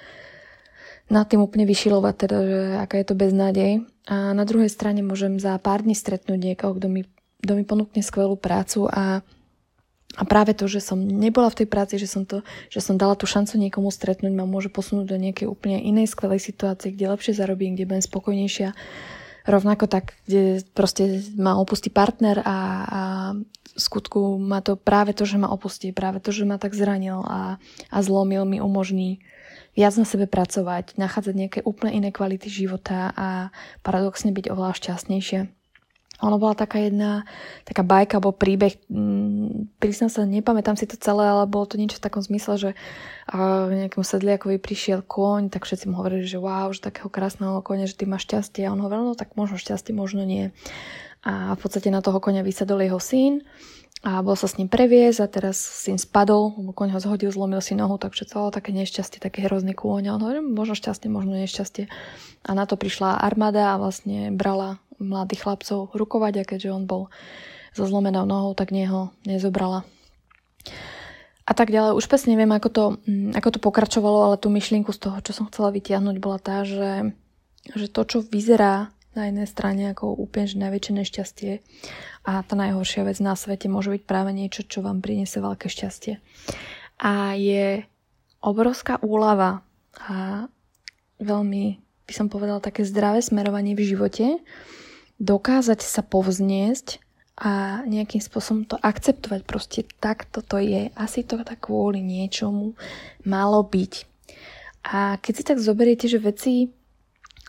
nad 1.10 1.26
tým 1.30 1.46
úplne 1.46 1.70
vyšilovať, 1.70 2.14
teda, 2.18 2.38
že 2.42 2.60
aká 2.82 2.96
je 2.98 3.06
to 3.06 3.16
beznádej. 3.18 3.72
A 4.06 4.38
na 4.38 4.46
druhej 4.46 4.70
strane 4.70 5.02
môžem 5.02 5.42
za 5.42 5.58
pár 5.58 5.82
dní 5.82 5.98
stretnúť 5.98 6.38
niekoho, 6.38 6.78
kto 6.78 6.88
mi, 6.90 7.10
kto 7.42 7.52
mi 7.58 7.64
ponúkne 7.66 8.06
skvelú 8.06 8.38
prácu 8.38 8.86
a, 8.86 9.26
a 10.14 10.24
práve 10.30 10.54
to, 10.54 10.70
že 10.70 10.78
som 10.78 11.02
nebola 11.02 11.50
v 11.50 11.66
tej 11.66 11.68
práci, 11.68 11.98
že 11.98 12.06
som, 12.06 12.22
to, 12.22 12.46
že 12.70 12.86
som 12.86 13.02
dala 13.02 13.18
tú 13.18 13.26
šancu 13.26 13.58
niekomu 13.58 13.90
stretnúť, 13.90 14.30
ma 14.30 14.46
môže 14.46 14.70
posunúť 14.70 15.10
do 15.10 15.18
nejakej 15.18 15.50
úplne 15.50 15.82
inej 15.82 16.14
skvelej 16.14 16.38
situácie, 16.38 16.94
kde 16.94 17.10
lepšie 17.10 17.34
zarobím, 17.34 17.74
kde 17.74 17.90
budem 17.90 18.06
spokojnejšia. 18.06 18.78
Rovnako 19.46 19.86
tak, 19.90 20.18
kde 20.26 20.62
proste 20.74 21.22
ma 21.38 21.58
opustí 21.58 21.90
partner 21.90 22.42
a, 22.46 22.58
a 22.86 23.02
v 23.38 23.80
skutku 23.82 24.38
ma 24.38 24.62
to 24.62 24.78
práve 24.78 25.18
to, 25.18 25.26
že 25.26 25.38
ma 25.42 25.50
opustí, 25.50 25.94
práve 25.94 26.22
to, 26.22 26.30
že 26.30 26.46
ma 26.46 26.62
tak 26.62 26.78
zranil 26.78 27.26
a, 27.26 27.58
a 27.90 27.98
zlomil 28.06 28.46
mi 28.46 28.62
umožní 28.62 29.22
viac 29.76 29.94
na 30.00 30.08
sebe 30.08 30.26
pracovať, 30.26 30.96
nachádzať 30.96 31.36
nejaké 31.36 31.60
úplne 31.68 32.00
iné 32.00 32.10
kvality 32.10 32.48
života 32.48 33.12
a 33.14 33.28
paradoxne 33.84 34.32
byť 34.32 34.50
oveľa 34.50 34.74
šťastnejšie. 34.80 35.52
Ono 36.24 36.40
bola 36.40 36.56
taká 36.56 36.80
jedna 36.80 37.28
taká 37.68 37.84
bajka 37.84 38.24
alebo 38.24 38.32
príbeh, 38.32 38.80
mm, 38.88 39.76
priznám 39.84 40.08
sa, 40.08 40.24
nepamätám 40.24 40.80
si 40.80 40.88
to 40.88 40.96
celé, 40.96 41.28
ale 41.28 41.44
bolo 41.44 41.68
to 41.68 41.76
niečo 41.76 42.00
v 42.00 42.06
takom 42.08 42.24
zmysle, 42.24 42.56
že 42.56 42.70
uh, 42.72 43.68
nejakému 43.68 44.00
sedliakovi 44.00 44.56
prišiel 44.56 45.04
kôň, 45.04 45.52
tak 45.52 45.68
všetci 45.68 45.92
mu 45.92 46.00
hovorili, 46.00 46.24
že 46.24 46.40
wow, 46.40 46.72
že 46.72 46.88
takého 46.88 47.12
krásneho 47.12 47.60
konia, 47.60 47.84
že 47.84 48.00
ty 48.00 48.08
máš 48.08 48.32
šťastie. 48.32 48.64
A 48.64 48.72
on 48.72 48.80
hovoril, 48.80 49.12
no 49.12 49.20
tak 49.20 49.36
možno 49.36 49.60
šťastie, 49.60 49.92
možno 49.92 50.24
nie. 50.24 50.56
A 51.28 51.52
v 51.52 51.60
podstate 51.60 51.92
na 51.92 52.00
toho 52.00 52.24
konia 52.24 52.48
vysadol 52.48 52.80
jeho 52.80 53.02
syn 53.02 53.44
a 54.06 54.22
bol 54.22 54.38
sa 54.38 54.46
s 54.46 54.62
ním 54.62 54.70
previesť 54.70 55.18
a 55.18 55.26
teraz 55.26 55.58
s 55.58 55.90
ním 55.90 55.98
spadol, 55.98 56.54
lebo 56.62 56.78
koň 56.78 56.94
ho 56.94 57.00
zhodil, 57.02 57.34
zlomil 57.34 57.58
si 57.58 57.74
nohu, 57.74 57.98
takže 57.98 58.30
bolo 58.30 58.54
také 58.54 58.70
nešťastie, 58.70 59.18
taký 59.18 59.50
hrozný 59.50 59.74
kôň. 59.74 60.14
On 60.14 60.22
hovorí, 60.22 60.46
možno 60.46 60.78
šťastie, 60.78 61.10
možno 61.10 61.34
nešťastie. 61.34 61.90
A 62.46 62.50
na 62.54 62.70
to 62.70 62.78
prišla 62.78 63.18
armáda 63.18 63.74
a 63.74 63.82
vlastne 63.82 64.30
brala 64.30 64.78
mladých 65.02 65.50
chlapcov 65.50 65.90
rukovať 65.98 66.34
a 66.38 66.44
keďže 66.46 66.70
on 66.70 66.86
bol 66.86 67.10
so 67.74 67.82
zlomenou 67.90 68.30
nohou, 68.30 68.54
tak 68.54 68.70
neho 68.70 69.10
nezobrala. 69.26 69.90
A 71.50 71.52
tak 71.58 71.74
ďalej. 71.74 71.98
Už 71.98 72.06
presne 72.06 72.38
neviem, 72.38 72.54
ako 72.54 72.70
to, 72.70 72.84
mm, 73.10 73.34
ako 73.34 73.58
to 73.58 73.60
pokračovalo, 73.60 74.30
ale 74.30 74.36
tú 74.38 74.54
myšlienku 74.54 74.94
z 74.94 75.02
toho, 75.02 75.18
čo 75.26 75.34
som 75.34 75.50
chcela 75.50 75.74
vytiahnuť, 75.74 76.16
bola 76.22 76.38
tá, 76.38 76.62
že, 76.62 77.18
že 77.74 77.90
to, 77.90 78.06
čo 78.06 78.18
vyzerá 78.22 78.94
na 79.16 79.32
jednej 79.32 79.48
strane 79.48 79.84
ako 79.96 80.12
úplne 80.12 80.46
že 80.46 80.60
najväčšie 80.60 80.94
nešťastie 80.94 81.52
a 82.26 82.42
tá 82.42 82.54
najhoršia 82.58 83.06
vec 83.06 83.22
na 83.22 83.38
svete 83.38 83.70
môže 83.70 83.94
byť 83.94 84.04
práve 84.10 84.34
niečo, 84.34 84.66
čo 84.66 84.82
vám 84.82 85.00
priniesie 85.00 85.46
veľké 85.46 85.70
šťastie. 85.70 86.18
A 86.98 87.38
je 87.38 87.86
obrovská 88.42 88.98
úlava 89.06 89.62
a 90.02 90.50
veľmi, 91.22 91.78
by 92.10 92.14
som 92.14 92.28
povedala, 92.28 92.66
také 92.66 92.82
zdravé 92.82 93.22
smerovanie 93.22 93.78
v 93.78 93.86
živote, 93.86 94.42
dokázať 95.22 95.80
sa 95.86 96.02
povzniesť 96.02 97.00
a 97.36 97.84
nejakým 97.84 98.24
spôsobom 98.24 98.64
to 98.64 98.80
akceptovať. 98.80 99.42
Proste 99.44 99.84
tak 100.00 100.26
toto 100.32 100.56
je. 100.56 100.90
Asi 100.96 101.22
to 101.28 101.44
tak 101.44 101.68
kvôli 101.68 102.00
niečomu 102.00 102.74
malo 103.28 103.60
byť. 103.64 103.94
A 104.86 105.18
keď 105.20 105.34
si 105.36 105.44
tak 105.44 105.60
zoberiete, 105.60 106.08
že 106.08 106.22
veci 106.22 106.72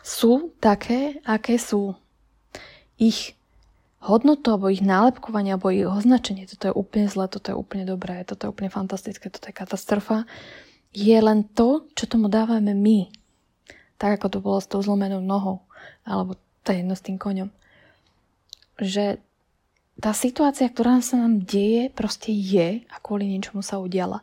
sú 0.03 0.51
také, 0.59 1.23
aké 1.23 1.61
sú. 1.61 1.95
Ich 2.97 3.36
hodnotu, 4.07 4.55
alebo 4.55 4.71
ich 4.71 4.81
nálepkovanie, 4.81 5.59
alebo 5.59 5.75
ich 5.75 5.83
označenie, 5.83 6.47
toto 6.47 6.71
je 6.71 6.75
úplne 6.79 7.11
zlé, 7.11 7.27
toto 7.27 7.51
je 7.51 7.57
úplne 7.59 7.83
dobré, 7.83 8.23
toto 8.23 8.47
je 8.47 8.53
úplne 8.55 8.71
fantastické, 8.71 9.27
toto 9.29 9.51
je 9.51 9.55
katastrofa, 9.55 10.25
je 10.95 11.19
len 11.19 11.45
to, 11.53 11.91
čo 11.99 12.07
tomu 12.07 12.31
dávame 12.31 12.73
my. 12.73 13.11
Tak 13.99 14.23
ako 14.23 14.27
to 14.31 14.39
bolo 14.41 14.59
s 14.63 14.71
tou 14.71 14.81
zlomenou 14.81 15.21
nohou, 15.21 15.67
alebo 16.07 16.39
to 16.63 16.73
je 16.73 16.81
jedno 16.81 16.95
s 16.95 17.05
tým 17.05 17.19
koňom. 17.19 17.51
Že 18.79 19.19
tá 19.97 20.13
situácia, 20.13 20.69
ktorá 20.69 21.01
sa 21.01 21.21
nám 21.21 21.43
deje, 21.45 21.89
proste 21.91 22.29
je 22.31 22.85
a 22.87 22.97
kvôli 23.01 23.27
niečomu 23.27 23.65
sa 23.65 23.81
udiala. 23.81 24.21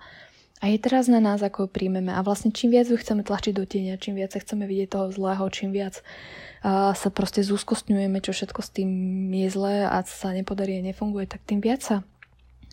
A 0.64 0.72
je 0.72 0.80
teraz 0.80 1.12
na 1.12 1.20
nás, 1.20 1.44
ako 1.44 1.68
ju 1.68 1.70
príjmeme. 1.76 2.16
A 2.16 2.24
vlastne 2.24 2.56
čím 2.56 2.72
viac 2.72 2.88
ju 2.88 2.96
chceme 2.96 3.28
tlačiť 3.28 3.52
do 3.52 3.68
tieňa, 3.68 4.00
čím 4.00 4.16
viac 4.16 4.32
chceme 4.32 4.64
vidieť 4.64 4.96
toho 4.96 5.12
zlého, 5.12 5.44
čím 5.52 5.76
viac 5.76 6.00
uh, 6.00 6.96
sa 6.96 7.10
proste 7.12 7.44
zúskostňujeme, 7.44 8.24
čo 8.24 8.32
všetko 8.32 8.64
s 8.64 8.70
tým 8.72 8.90
je 9.28 9.52
zlé 9.52 9.84
a 9.84 10.00
sa 10.08 10.32
nepodarí 10.32 10.80
a 10.80 10.88
nefunguje, 10.88 11.28
tak 11.28 11.44
tým 11.44 11.60
viac 11.60 11.84
sa 11.84 12.08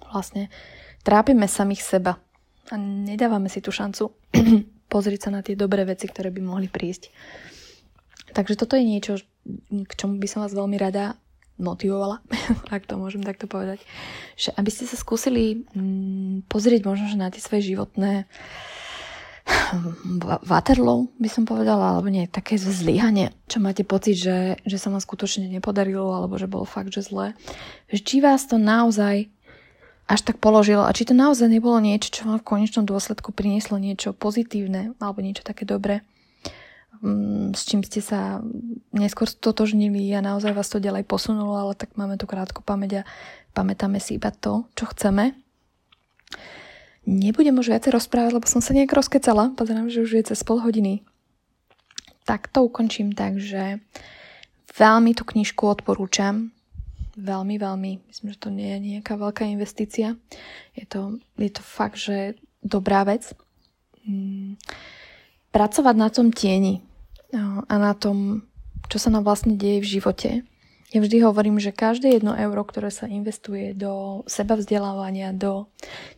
vlastne 0.06 0.54
trápime 1.02 1.50
samých 1.50 1.82
seba. 1.82 2.22
A 2.70 2.78
nedávame 2.78 3.50
si 3.50 3.58
tú 3.58 3.74
šancu 3.74 4.14
pozrieť 4.94 5.26
sa 5.26 5.30
na 5.34 5.42
tie 5.42 5.58
dobré 5.58 5.82
veci, 5.82 6.06
ktoré 6.06 6.30
by 6.30 6.46
mohli 6.46 6.70
prísť. 6.70 7.10
Takže 8.30 8.54
toto 8.54 8.78
je 8.78 8.86
niečo, 8.86 9.18
k 9.66 9.92
čomu 9.98 10.22
by 10.22 10.30
som 10.30 10.46
vás 10.46 10.54
veľmi 10.54 10.78
rada 10.78 11.18
motivovala, 11.60 12.24
ak 12.74 12.88
to 12.88 12.96
môžem 12.96 13.22
takto 13.22 13.46
povedať, 13.46 13.84
že 14.34 14.50
aby 14.56 14.70
ste 14.72 14.88
sa 14.88 14.96
skúsili 14.96 15.68
mm, 15.76 16.48
pozrieť 16.48 16.82
možno 16.88 17.06
že 17.12 17.20
na 17.20 17.28
tie 17.28 17.38
svoje 17.38 17.76
životné 17.76 18.26
Waterloo 20.50 21.10
by 21.18 21.28
som 21.30 21.44
povedala, 21.46 21.96
alebo 21.96 22.08
nie, 22.08 22.26
také 22.30 22.58
zlyhanie, 22.58 23.34
čo 23.46 23.58
máte 23.62 23.82
pocit, 23.82 24.18
že, 24.18 24.60
že 24.66 24.76
sa 24.78 24.90
vám 24.92 25.02
skutočne 25.02 25.48
nepodarilo, 25.50 26.10
alebo 26.12 26.38
že 26.38 26.50
bolo 26.50 26.66
fakt, 26.66 26.92
že 26.94 27.04
zlé. 27.04 27.34
Či 27.90 28.22
vás 28.22 28.46
to 28.46 28.60
naozaj 28.60 29.30
až 30.10 30.20
tak 30.26 30.42
položilo 30.42 30.82
a 30.82 30.90
či 30.90 31.06
to 31.06 31.14
naozaj 31.14 31.46
nebolo 31.46 31.78
niečo, 31.78 32.10
čo 32.10 32.26
vám 32.26 32.42
v 32.42 32.48
konečnom 32.48 32.82
dôsledku 32.82 33.30
prinieslo 33.30 33.78
niečo 33.78 34.10
pozitívne, 34.10 34.98
alebo 34.98 35.22
niečo 35.22 35.46
také 35.46 35.62
dobré. 35.62 36.02
Mm, 37.00 37.56
s 37.56 37.64
čím 37.64 37.80
ste 37.80 38.04
sa 38.04 38.44
neskôr 38.92 39.24
stotožnili 39.24 40.12
a 40.12 40.20
naozaj 40.20 40.52
vás 40.52 40.68
to 40.68 40.76
ďalej 40.76 41.08
posunulo, 41.08 41.56
ale 41.56 41.72
tak 41.72 41.96
máme 41.96 42.20
tu 42.20 42.28
krátku 42.28 42.60
pamäť 42.60 43.00
a 43.00 43.08
pamätáme 43.56 43.96
si 43.96 44.20
iba 44.20 44.28
to, 44.28 44.68
čo 44.76 44.84
chceme. 44.92 45.32
Nebudem 47.08 47.56
už 47.56 47.72
viacej 47.72 47.96
rozprávať, 47.96 48.36
lebo 48.36 48.44
som 48.44 48.60
sa 48.60 48.76
nejak 48.76 48.92
rozkecala. 48.92 49.56
Pozerám, 49.56 49.88
že 49.88 50.04
už 50.04 50.20
je 50.20 50.28
cez 50.28 50.40
pol 50.44 50.60
hodiny. 50.60 51.00
Tak 52.28 52.52
to 52.52 52.68
ukončím 52.68 53.16
tak, 53.16 53.40
že 53.40 53.80
veľmi 54.76 55.16
tú 55.16 55.24
knižku 55.24 55.64
odporúčam. 55.64 56.52
Veľmi, 57.16 57.56
veľmi. 57.56 57.92
Myslím, 58.12 58.28
že 58.36 58.38
to 58.38 58.52
nie 58.52 58.68
je 58.76 58.78
nejaká 58.78 59.16
veľká 59.16 59.48
investícia. 59.48 60.20
Je 60.76 60.84
to, 60.84 61.16
je 61.40 61.48
to 61.48 61.64
fakt, 61.64 61.96
že 61.96 62.36
dobrá 62.60 63.08
vec. 63.08 63.32
Mm. 64.04 64.60
Pracovať 65.50 65.96
na 65.96 66.08
tom 66.12 66.30
tieni, 66.30 66.84
a 67.38 67.74
na 67.78 67.92
tom, 67.94 68.46
čo 68.90 68.98
sa 68.98 69.08
nám 69.10 69.26
vlastne 69.26 69.54
deje 69.54 69.78
v 69.82 69.90
živote. 69.98 70.30
Ja 70.90 70.98
vždy 70.98 71.22
hovorím, 71.22 71.62
že 71.62 71.70
každé 71.70 72.18
jedno 72.18 72.34
euro, 72.34 72.66
ktoré 72.66 72.90
sa 72.90 73.06
investuje 73.06 73.78
do 73.78 74.26
seba 74.26 74.58
vzdelávania, 74.58 75.30
do 75.30 75.70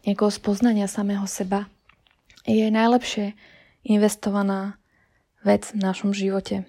nejakého 0.09 0.33
spoznania 0.33 0.89
samého 0.89 1.29
seba, 1.29 1.69
je 2.49 2.65
najlepšie 2.73 3.37
investovaná 3.85 4.81
vec 5.45 5.69
v 5.77 5.81
našom 5.85 6.17
živote. 6.17 6.65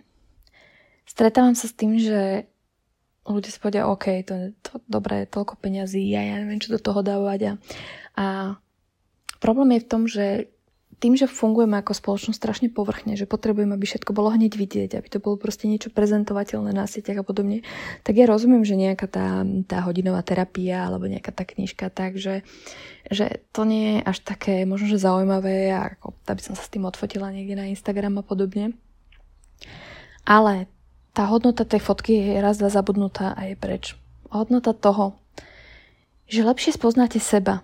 Stretávam 1.08 1.56
sa 1.56 1.72
s 1.72 1.78
tým, 1.78 1.96
že 1.96 2.52
ľudia 3.24 3.52
si 3.56 3.60
povedia, 3.64 3.88
OK, 3.88 4.06
to 4.28 4.34
je 4.36 4.46
to, 4.60 4.84
dobré, 4.92 5.24
toľko 5.24 5.56
peňazí, 5.64 6.04
ja, 6.12 6.28
ja 6.28 6.44
neviem, 6.44 6.60
čo 6.60 6.76
do 6.76 6.82
toho 6.84 7.00
dávať. 7.00 7.40
A, 7.48 7.54
a 8.20 8.26
problém 9.40 9.80
je 9.80 9.84
v 9.84 9.90
tom, 9.90 10.04
že 10.12 10.52
tým, 11.04 11.20
že 11.20 11.28
fungujeme 11.28 11.76
ako 11.84 11.92
spoločnosť 11.92 12.40
strašne 12.40 12.68
povrchne, 12.72 13.20
že 13.20 13.28
potrebujeme, 13.28 13.76
aby 13.76 13.84
všetko 13.84 14.16
bolo 14.16 14.32
hneď 14.32 14.56
vidieť, 14.56 14.96
aby 14.96 15.08
to 15.12 15.20
bolo 15.20 15.36
proste 15.36 15.68
niečo 15.68 15.92
prezentovateľné 15.92 16.72
na 16.72 16.88
sieťach 16.88 17.20
a 17.20 17.28
podobne, 17.28 17.68
tak 18.08 18.16
ja 18.16 18.24
rozumiem, 18.24 18.64
že 18.64 18.80
nejaká 18.80 19.12
tá, 19.12 19.44
tá 19.68 19.84
hodinová 19.84 20.24
terapia 20.24 20.88
alebo 20.88 21.12
nejaká 21.12 21.36
tá 21.36 21.44
knižka, 21.44 21.92
takže 21.92 22.48
že 23.12 23.44
to 23.52 23.68
nie 23.68 24.00
je 24.00 24.08
až 24.08 24.24
také 24.24 24.64
možno, 24.64 24.88
že 24.88 25.04
zaujímavé, 25.04 25.76
ako 25.76 26.16
aby 26.32 26.40
som 26.40 26.56
sa 26.56 26.64
s 26.64 26.72
tým 26.72 26.88
odfotila 26.88 27.36
niekde 27.36 27.60
na 27.60 27.68
Instagram 27.68 28.24
a 28.24 28.24
podobne. 28.24 28.72
Ale 30.24 30.72
tá 31.12 31.28
hodnota 31.28 31.68
tej 31.68 31.84
fotky 31.84 32.16
je 32.32 32.40
raz, 32.40 32.64
dva 32.64 32.72
zabudnutá 32.72 33.36
a 33.36 33.52
je 33.52 33.60
preč. 33.60 34.00
Hodnota 34.32 34.72
toho, 34.72 35.20
že 36.32 36.48
lepšie 36.48 36.80
spoznáte 36.80 37.20
seba, 37.20 37.60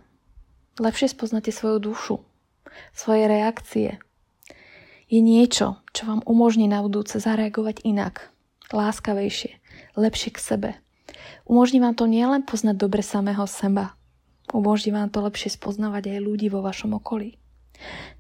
lepšie 0.76 1.08
spoznáte 1.16 1.56
svoju 1.56 1.80
dušu, 1.80 2.16
svoje 2.92 3.26
reakcie, 3.30 4.00
je 5.10 5.20
niečo, 5.26 5.82
čo 5.90 6.06
vám 6.06 6.22
umožní 6.30 6.70
na 6.70 6.86
budúce 6.86 7.18
zareagovať 7.18 7.82
inak, 7.82 8.30
láskavejšie, 8.70 9.58
lepšie 9.98 10.30
k 10.30 10.40
sebe. 10.40 10.70
Umožní 11.50 11.82
vám 11.82 11.98
to 11.98 12.06
nielen 12.06 12.46
poznať 12.46 12.78
dobre 12.78 13.02
samého 13.02 13.50
seba, 13.50 13.98
umožní 14.54 14.94
vám 14.94 15.10
to 15.10 15.26
lepšie 15.26 15.58
spoznávať 15.58 16.14
aj 16.14 16.20
ľudí 16.22 16.48
vo 16.54 16.62
vašom 16.62 16.94
okolí. 16.94 17.42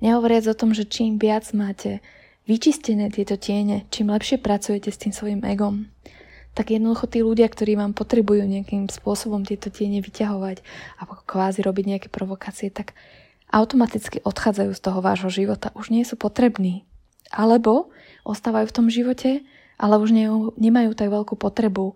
Nehovoriac 0.01 0.49
o 0.49 0.57
tom, 0.57 0.73
že 0.73 0.89
čím 0.89 1.21
viac 1.21 1.45
máte 1.53 2.01
vyčistené 2.49 3.13
tieto 3.13 3.37
tiene, 3.37 3.85
čím 3.93 4.09
lepšie 4.09 4.41
pracujete 4.41 4.89
s 4.89 4.97
tým 4.97 5.13
svojim 5.13 5.41
egom, 5.45 5.85
tak 6.57 6.73
jednoducho 6.73 7.05
tí 7.05 7.21
ľudia, 7.21 7.45
ktorí 7.45 7.77
vám 7.77 7.93
potrebujú 7.93 8.49
nejakým 8.49 8.89
spôsobom 8.89 9.45
tieto 9.45 9.69
tiene 9.69 10.01
vyťahovať 10.01 10.65
a 10.97 11.01
kvázi 11.05 11.61
robiť 11.61 11.85
nejaké 11.85 12.07
provokácie, 12.09 12.73
tak 12.73 12.97
automaticky 13.49 14.21
odchádzajú 14.21 14.71
z 14.77 14.81
toho 14.81 14.99
vášho 15.01 15.33
života, 15.33 15.73
už 15.73 15.89
nie 15.89 16.05
sú 16.05 16.15
potrební. 16.15 16.85
Alebo 17.29 17.89
ostávajú 18.25 18.69
v 18.69 18.75
tom 18.75 18.87
živote, 18.89 19.41
ale 19.77 19.95
už 19.97 20.09
ne, 20.13 20.29
nemajú 20.57 20.93
tak 20.93 21.09
veľkú 21.09 21.37
potrebu 21.37 21.93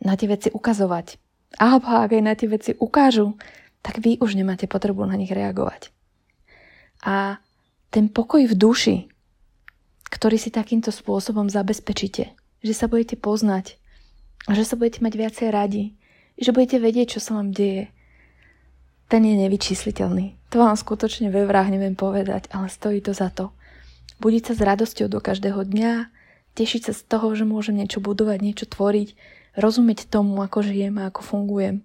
na 0.00 0.16
tie 0.16 0.28
veci 0.28 0.48
ukazovať. 0.52 1.16
Alebo 1.56 1.88
ak 1.88 2.12
aj 2.12 2.22
na 2.24 2.34
tie 2.36 2.48
veci 2.48 2.72
ukážu, 2.76 3.36
tak 3.80 4.02
vy 4.02 4.20
už 4.20 4.36
nemáte 4.36 4.68
potrebu 4.68 5.06
na 5.08 5.16
nich 5.16 5.32
reagovať. 5.32 5.94
A 7.06 7.38
ten 7.94 8.10
pokoj 8.10 8.44
v 8.44 8.54
duši, 8.56 8.96
ktorý 10.10 10.36
si 10.36 10.50
takýmto 10.52 10.90
spôsobom 10.90 11.48
zabezpečíte, 11.48 12.34
že 12.60 12.72
sa 12.74 12.90
budete 12.90 13.16
poznať, 13.16 13.78
že 14.50 14.64
sa 14.66 14.74
budete 14.76 15.02
mať 15.02 15.12
viacej 15.16 15.48
radi, 15.50 15.84
že 16.36 16.52
budete 16.52 16.82
vedieť, 16.82 17.16
čo 17.16 17.20
sa 17.22 17.38
vám 17.40 17.54
deje, 17.54 17.88
ten 19.06 19.22
je 19.22 19.34
nevyčísliteľný. 19.38 20.34
To 20.56 20.64
vám 20.64 20.80
skutočne 20.80 21.28
ve 21.28 21.44
vrách 21.44 21.68
neviem 21.68 21.92
povedať, 21.92 22.48
ale 22.48 22.72
stojí 22.72 23.04
to 23.04 23.12
za 23.12 23.28
to. 23.28 23.52
Budiť 24.24 24.42
sa 24.48 24.52
s 24.56 24.64
radosťou 24.64 25.12
do 25.12 25.20
každého 25.20 25.68
dňa, 25.68 26.08
tešiť 26.56 26.88
sa 26.88 26.92
z 26.96 27.04
toho, 27.12 27.36
že 27.36 27.44
môžem 27.44 27.76
niečo 27.76 28.00
budovať, 28.00 28.40
niečo 28.40 28.64
tvoriť, 28.64 29.12
rozumieť 29.52 30.08
tomu, 30.08 30.40
ako 30.40 30.64
žijem 30.64 30.96
a 30.96 31.12
ako 31.12 31.20
fungujem, 31.20 31.84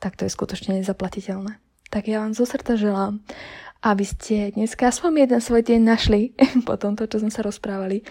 tak 0.00 0.16
to 0.16 0.24
je 0.24 0.32
skutočne 0.32 0.80
nezaplatiteľné. 0.80 1.60
Tak 1.92 2.08
ja 2.08 2.24
vám 2.24 2.32
zo 2.32 2.48
srdca 2.48 2.80
želám, 2.80 3.20
aby 3.84 4.04
ste 4.08 4.56
dneska 4.56 4.88
aspoň 4.88 5.28
jeden 5.28 5.40
svoj 5.44 5.68
deň 5.68 5.80
našli 5.84 6.32
po 6.68 6.80
tomto, 6.80 7.04
čo 7.12 7.20
sme 7.20 7.28
sa 7.28 7.44
rozprávali 7.44 8.08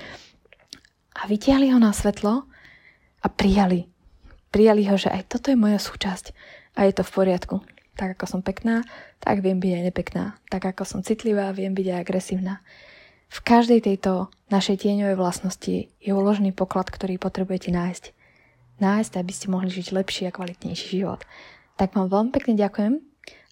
a 1.17 1.25
vytiahli 1.25 1.73
ho 1.73 1.81
na 1.81 1.89
svetlo 1.89 2.45
a 3.25 3.27
prijali. 3.33 3.89
Prijali 4.53 4.85
ho, 4.85 4.93
že 4.93 5.09
aj 5.09 5.25
toto 5.25 5.49
je 5.49 5.57
moja 5.57 5.81
súčasť 5.81 6.37
a 6.77 6.85
je 6.85 6.93
to 6.93 7.01
v 7.01 7.13
poriadku. 7.17 7.65
Tak 7.97 8.13
ako 8.13 8.25
som 8.29 8.41
pekná, 8.45 8.85
tak 9.17 9.41
viem 9.41 9.57
byť 9.57 9.71
aj 9.73 9.83
nepekná. 9.89 10.25
Tak 10.53 10.69
ako 10.69 10.85
som 10.85 10.99
citlivá, 11.01 11.49
viem 11.51 11.73
byť 11.73 11.85
aj 11.91 11.97
agresívna. 12.05 12.61
V 13.27 13.39
každej 13.43 13.83
tejto 13.83 14.31
našej 14.53 14.87
tieňovej 14.87 15.17
vlastnosti 15.19 15.89
je 15.89 16.11
uložený 16.13 16.55
poklad, 16.55 16.87
ktorý 16.87 17.19
potrebujete 17.19 17.73
nájsť. 17.73 18.15
Nájsť, 18.79 19.13
aby 19.19 19.31
ste 19.33 19.51
mohli 19.51 19.73
žiť 19.73 19.91
lepší 19.91 20.29
a 20.29 20.35
kvalitnejší 20.35 21.01
život. 21.01 21.25
Tak 21.75 21.97
vám 21.97 22.07
veľmi 22.07 22.31
pekne 22.31 22.53
ďakujem 22.55 23.01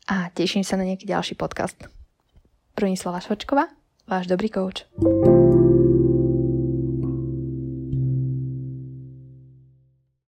a 0.07 0.29
teším 0.31 0.63
sa 0.63 0.77
na 0.77 0.85
nejaký 0.85 1.09
ďalší 1.09 1.33
podcast. 1.35 1.75
Brunislava 2.77 3.19
Šočková, 3.19 3.67
váš 4.05 4.29
dobrý 4.29 4.53
coach. 4.53 4.85